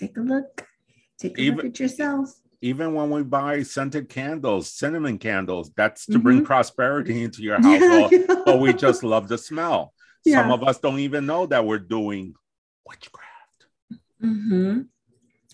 [0.00, 0.66] take a look.
[1.18, 2.34] Take a look at yourself.
[2.62, 6.44] even when we buy scented candles cinnamon candles that's to bring Mhm.
[6.44, 8.42] prosperity into your household Yeah.
[8.44, 9.92] but we just love the smell.
[10.26, 12.34] Some of us don't even know that we're doing
[12.86, 13.60] witchcraft.
[14.20, 14.80] hmm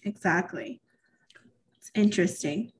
[0.04, 0.80] Exactly.
[1.78, 2.72] It's interesting.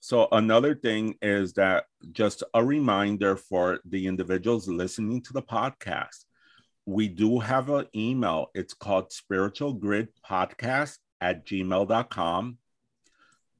[0.00, 6.24] So another thing is that just a reminder for the individuals listening to the podcast.
[6.86, 8.50] We do have an email.
[8.54, 12.58] It's called spiritual grid podcast at gmail.com.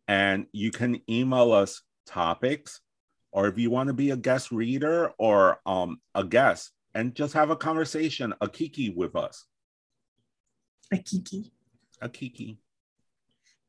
[0.08, 2.80] And you can email us topics,
[3.30, 7.34] or if you want to be a guest reader or um, a guest and just
[7.34, 9.46] have a conversation, a kiki with us.
[10.92, 11.52] A kiki.
[12.00, 12.58] A kiki.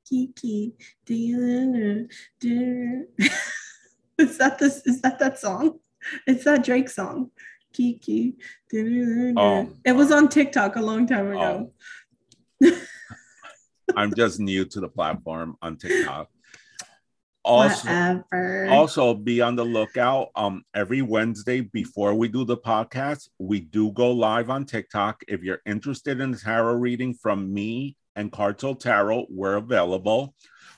[0.09, 0.73] Kiki.
[1.05, 1.37] Do you
[1.67, 2.07] know?
[2.39, 3.05] Do
[4.17, 5.79] is that this is that that song?
[6.25, 7.29] It's that Drake song.
[7.73, 8.35] Kiki.
[8.73, 9.69] Oh.
[9.85, 11.71] it was uh, on TikTok a long time ago.
[12.63, 12.73] Um,
[13.95, 16.29] I'm just new to the platform on TikTok.
[17.43, 18.67] Also, Whatever.
[18.69, 20.29] also be on the lookout.
[20.35, 25.23] Um, every Wednesday before we do the podcast, we do go live on TikTok.
[25.27, 30.35] If you're interested in tarot reading from me and Cartel Tarot, we're available.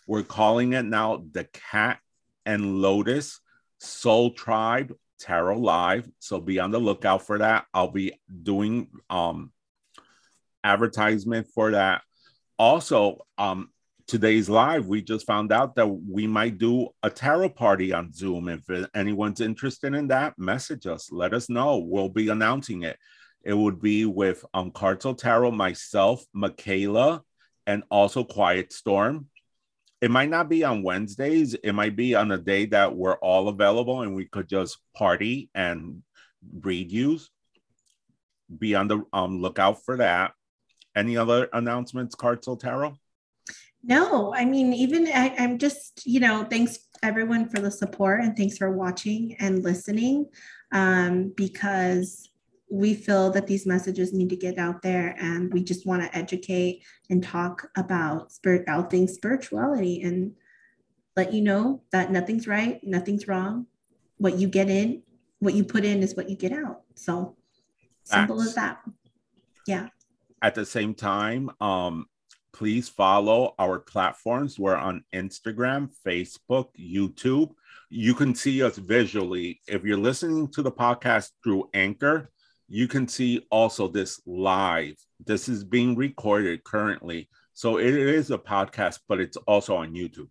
[0.08, 2.00] We're calling it now the Cat
[2.46, 3.42] and Lotus
[3.80, 6.10] Soul Tribe Tarot Live.
[6.20, 7.66] So be on the lookout for that.
[7.74, 9.52] I'll be doing um
[10.64, 12.02] advertisement for that.
[12.60, 13.70] Also, um
[14.06, 18.50] today's live, we just found out that we might do a tarot party on Zoom.
[18.50, 18.64] If
[18.94, 21.10] anyone's interested in that, message us.
[21.10, 21.78] Let us know.
[21.78, 22.98] We'll be announcing it.
[23.46, 27.24] It would be with um Cartel Tarot, myself, Michaela,
[27.66, 29.28] and also Quiet Storm.
[30.04, 31.54] It might not be on Wednesdays.
[31.54, 35.50] It might be on a day that we're all available and we could just party
[35.56, 36.04] and
[36.60, 37.30] read yous.
[38.60, 40.34] Be on the um, lookout for that.
[40.94, 42.98] Any other announcements, Cartel Tarot?
[43.82, 48.36] No, I mean, even I, I'm just, you know, thanks everyone for the support and
[48.36, 50.26] thanks for watching and listening
[50.74, 52.30] um, because
[52.74, 56.18] we feel that these messages need to get out there and we just want to
[56.18, 60.32] educate and talk about spirit all things spirituality and
[61.16, 63.68] let you know that nothing's right nothing's wrong.
[64.18, 65.04] What you get in
[65.38, 66.82] what you put in is what you get out.
[66.96, 67.36] So
[68.06, 68.80] simple as that.
[69.68, 69.90] Yeah.
[70.42, 72.08] At the same time um
[72.54, 74.58] please follow our platforms.
[74.58, 77.52] We're on instagram facebook youtube.
[77.92, 79.62] You can see us visually.
[79.68, 82.32] If you're listening to the podcast through anchor
[82.74, 84.96] you can see also this live.
[85.24, 87.30] This is being recorded currently.
[87.54, 90.28] So it is a podcast, but it's also on YouTube.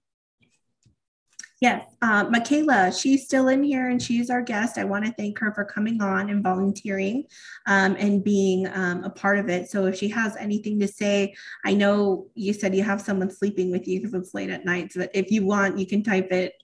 [1.60, 4.76] Yes, uh, Michaela, she's still in here and she's our guest.
[4.76, 7.26] I want to thank her for coming on and volunteering
[7.66, 9.70] um, and being um, a part of it.
[9.70, 13.70] So if she has anything to say, I know you said you have someone sleeping
[13.70, 14.90] with you because it's late at night.
[14.96, 16.54] But if you want, you can type it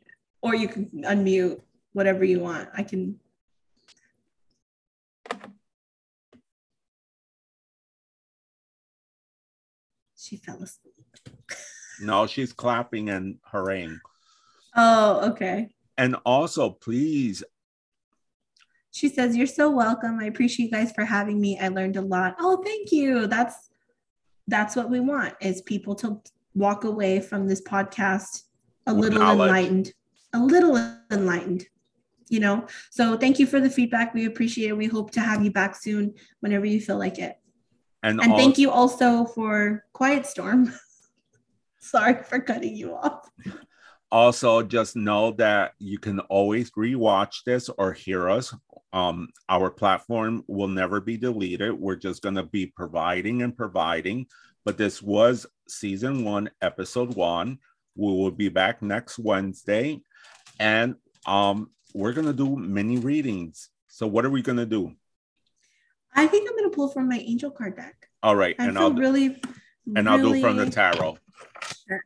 [0.42, 1.60] or you can unmute
[1.92, 2.68] whatever you want.
[2.74, 3.20] I can
[10.28, 10.94] she fell asleep.
[12.00, 13.98] no, she's clapping and hurraying.
[14.76, 15.68] Oh, okay.
[15.96, 17.42] And also, please.
[18.90, 20.18] She says, You're so welcome.
[20.20, 21.58] I appreciate you guys for having me.
[21.58, 22.36] I learned a lot.
[22.38, 23.26] Oh, thank you.
[23.26, 23.70] That's
[24.46, 26.20] that's what we want is people to
[26.54, 28.44] walk away from this podcast
[28.86, 29.48] a With little knowledge.
[29.48, 29.92] enlightened,
[30.32, 30.76] a little
[31.10, 31.66] enlightened,
[32.30, 32.66] you know.
[32.90, 34.14] So thank you for the feedback.
[34.14, 34.76] We appreciate it.
[34.76, 37.36] We hope to have you back soon whenever you feel like it.
[38.02, 40.72] And, and all- thank you also for Quiet Storm.
[41.80, 43.30] Sorry for cutting you off.
[44.10, 48.54] Also, just know that you can always rewatch this or hear us.
[48.92, 51.72] Um, our platform will never be deleted.
[51.74, 54.26] We're just going to be providing and providing.
[54.64, 57.58] But this was season one, episode one.
[57.96, 60.00] We will be back next Wednesday,
[60.60, 60.94] and
[61.26, 63.70] um, we're going to do mini readings.
[63.88, 64.92] So, what are we going to do?
[66.14, 67.94] I think I'm gonna pull from my angel card deck.
[68.22, 69.40] All right, I and I'll really,
[69.94, 70.08] and really...
[70.08, 71.18] I'll do from the tarot.
[71.86, 72.04] Sure.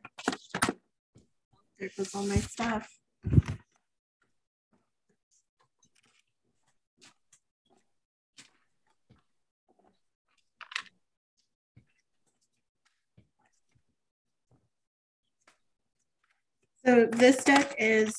[1.79, 2.89] There goes all my stuff.
[16.85, 18.13] So this deck is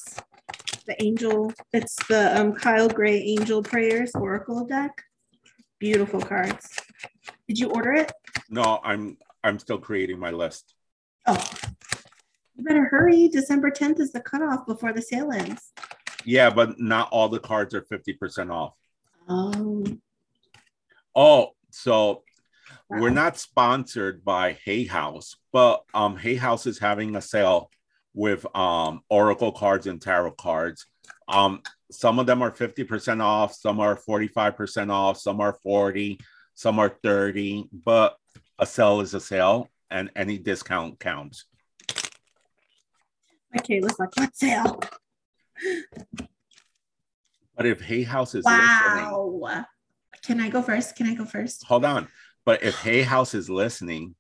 [0.87, 1.53] the angel.
[1.73, 5.03] It's the um, Kyle Gray Angel Prayers Oracle deck.
[5.85, 6.79] Beautiful cards.
[7.47, 8.11] Did you order it?
[8.49, 10.75] No, I'm I'm still creating my list.
[11.27, 11.47] Oh,
[12.55, 13.29] you better hurry.
[13.29, 15.73] December 10th is the cutoff before the sale ends.
[16.25, 18.73] Yeah, but not all the cards are 50% off.
[19.29, 19.85] Oh.
[21.15, 22.23] Oh, so
[22.89, 23.03] wow.
[23.03, 27.69] we're not sponsored by Hay House, but um Hay House is having a sale
[28.15, 30.87] with um Oracle cards and tarot cards.
[31.29, 36.19] Um some of them are 50% off, some are 45% off, some are 40,
[36.55, 38.17] some are 30, but
[38.59, 41.45] a sale is a sale and any discount counts.
[43.57, 44.81] Okay, let's like, what sale?
[47.57, 49.39] But if Hay House is wow.
[49.41, 49.65] listening,
[50.25, 50.97] can I go first?
[50.97, 51.65] Can I go first?
[51.67, 52.09] Hold on.
[52.45, 54.17] But if Hay House is listening,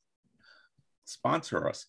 [1.05, 1.87] sponsor us.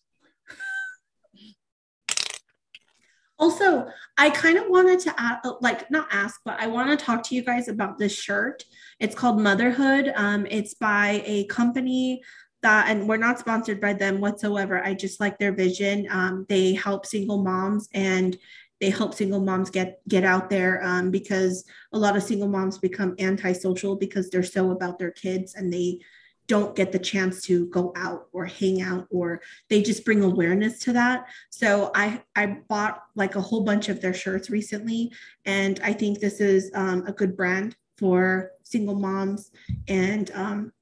[3.38, 7.22] Also, I kind of wanted to ask, like, not ask, but I want to talk
[7.24, 8.64] to you guys about this shirt.
[8.98, 10.12] It's called Motherhood.
[10.16, 12.22] Um, it's by a company
[12.62, 14.82] that, and we're not sponsored by them whatsoever.
[14.82, 16.06] I just like their vision.
[16.10, 18.36] Um, they help single moms and
[18.80, 22.78] they help single moms get get out there um, because a lot of single moms
[22.78, 26.00] become antisocial because they're so about their kids and they
[26.46, 30.78] don't get the chance to go out or hang out or they just bring awareness
[30.80, 31.26] to that.
[31.50, 35.12] So i i bought like a whole bunch of their shirts recently
[35.44, 39.50] and i think this is um, a good brand for single moms
[39.88, 40.72] and um,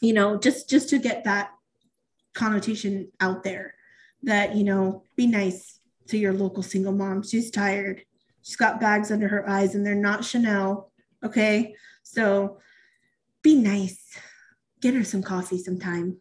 [0.00, 1.50] you know just just to get that
[2.34, 3.74] connotation out there
[4.22, 7.22] that you know be nice to your local single mom.
[7.22, 8.04] She's tired.
[8.42, 10.92] She's got bags under her eyes and they're not chanel
[11.24, 11.74] okay?
[12.02, 12.58] So
[13.42, 14.18] be nice
[14.84, 16.18] get her some coffee sometime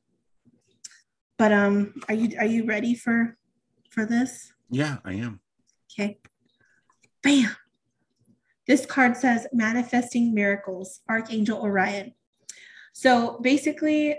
[1.38, 3.38] but um are you are you ready for
[3.89, 5.41] for this yeah i am
[5.91, 6.18] okay
[7.22, 7.53] bam
[8.66, 12.14] this card says manifesting miracles archangel orion
[12.93, 14.16] so basically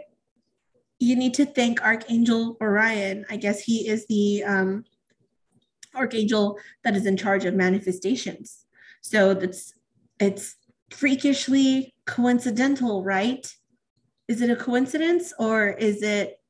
[0.99, 3.25] you need to thank Archangel Orion.
[3.29, 4.85] I guess he is the um,
[5.95, 8.65] archangel that is in charge of manifestations.
[9.03, 9.75] So that's
[10.21, 10.57] it's
[10.91, 13.47] freakishly coincidental, right?
[14.29, 16.41] Is it a coincidence or is it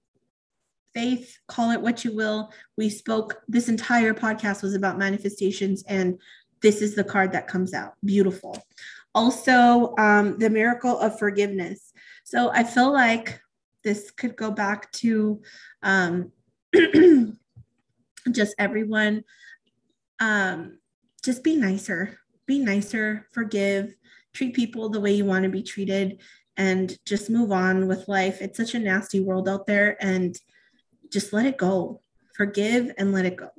[0.94, 1.38] faith?
[1.48, 2.52] Call it what you will.
[2.76, 6.18] We spoke, this entire podcast was about manifestations, and
[6.62, 7.94] this is the card that comes out.
[8.04, 8.56] Beautiful.
[9.14, 11.92] Also, um, the miracle of forgiveness.
[12.24, 13.40] So I feel like
[13.84, 15.42] this could go back to
[15.82, 16.32] um,
[18.32, 19.24] just everyone
[20.20, 20.78] um,
[21.22, 23.94] just be nicer be nicer forgive
[24.34, 26.20] treat people the way you want to be treated
[26.56, 30.38] and just move on with life it's such a nasty world out there and
[31.10, 32.00] just let it go
[32.34, 33.50] forgive and let it go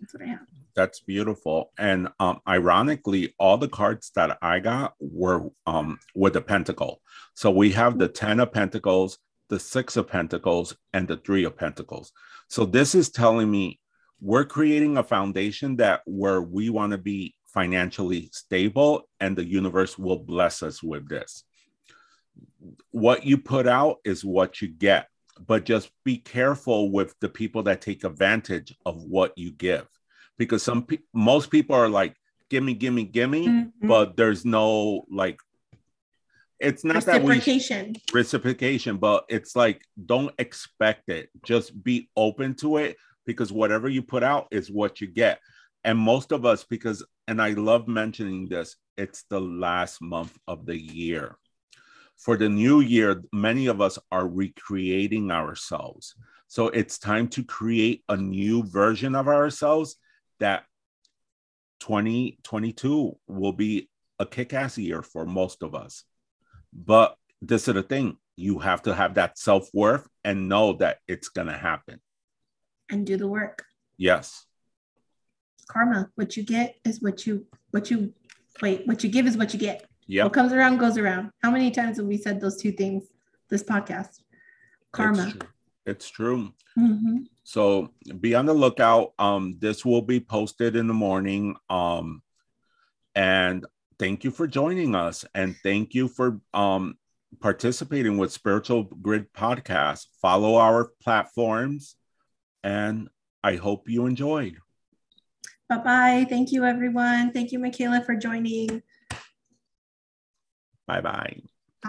[0.00, 1.72] that's what i have that's beautiful.
[1.78, 7.00] And um, ironically, all the cards that I got were um, with the pentacle.
[7.34, 9.18] So we have the 10 of pentacles,
[9.48, 12.12] the six of pentacles, and the three of pentacles.
[12.48, 13.80] So this is telling me
[14.20, 19.96] we're creating a foundation that where we want to be financially stable and the universe
[19.96, 21.44] will bless us with this.
[22.90, 25.08] What you put out is what you get,
[25.46, 29.86] but just be careful with the people that take advantage of what you give
[30.38, 32.16] because some pe- most people are like
[32.50, 33.88] gimme gimme gimme mm-hmm.
[33.88, 35.38] but there's no like
[36.60, 37.92] it's not reciprocation.
[37.92, 42.96] that we reciprocation but it's like don't expect it just be open to it
[43.26, 45.40] because whatever you put out is what you get
[45.84, 50.66] and most of us because and i love mentioning this it's the last month of
[50.66, 51.36] the year
[52.16, 56.14] for the new year many of us are recreating ourselves
[56.46, 59.96] so it's time to create a new version of ourselves
[60.40, 60.64] that
[61.80, 66.04] 2022 will be a kick-ass year for most of us.
[66.72, 71.28] But this is the thing, you have to have that self-worth and know that it's
[71.28, 72.00] gonna happen.
[72.90, 73.64] And do the work.
[73.96, 74.46] Yes.
[75.64, 76.10] Karma.
[76.14, 78.12] What you get is what you what you
[78.62, 79.86] wait, what you give is what you get.
[80.06, 80.24] Yeah.
[80.24, 81.30] What comes around goes around.
[81.42, 83.04] How many times have we said those two things
[83.48, 84.20] this podcast?
[84.92, 85.24] Karma.
[85.24, 85.48] It's true.
[85.86, 86.52] It's true.
[86.78, 87.16] Mm-hmm.
[87.44, 87.90] So
[88.20, 89.12] be on the lookout.
[89.18, 91.56] Um, this will be posted in the morning.
[91.68, 92.22] Um,
[93.14, 93.64] and
[93.98, 96.96] thank you for joining us, and thank you for um
[97.40, 100.06] participating with Spiritual Grid Podcast.
[100.20, 101.96] Follow our platforms,
[102.62, 103.08] and
[103.42, 104.58] I hope you enjoyed.
[105.74, 106.26] Bye bye.
[106.28, 107.32] Thank you, everyone.
[107.32, 108.82] Thank you, Michaela, for joining.
[110.86, 111.42] Bye bye.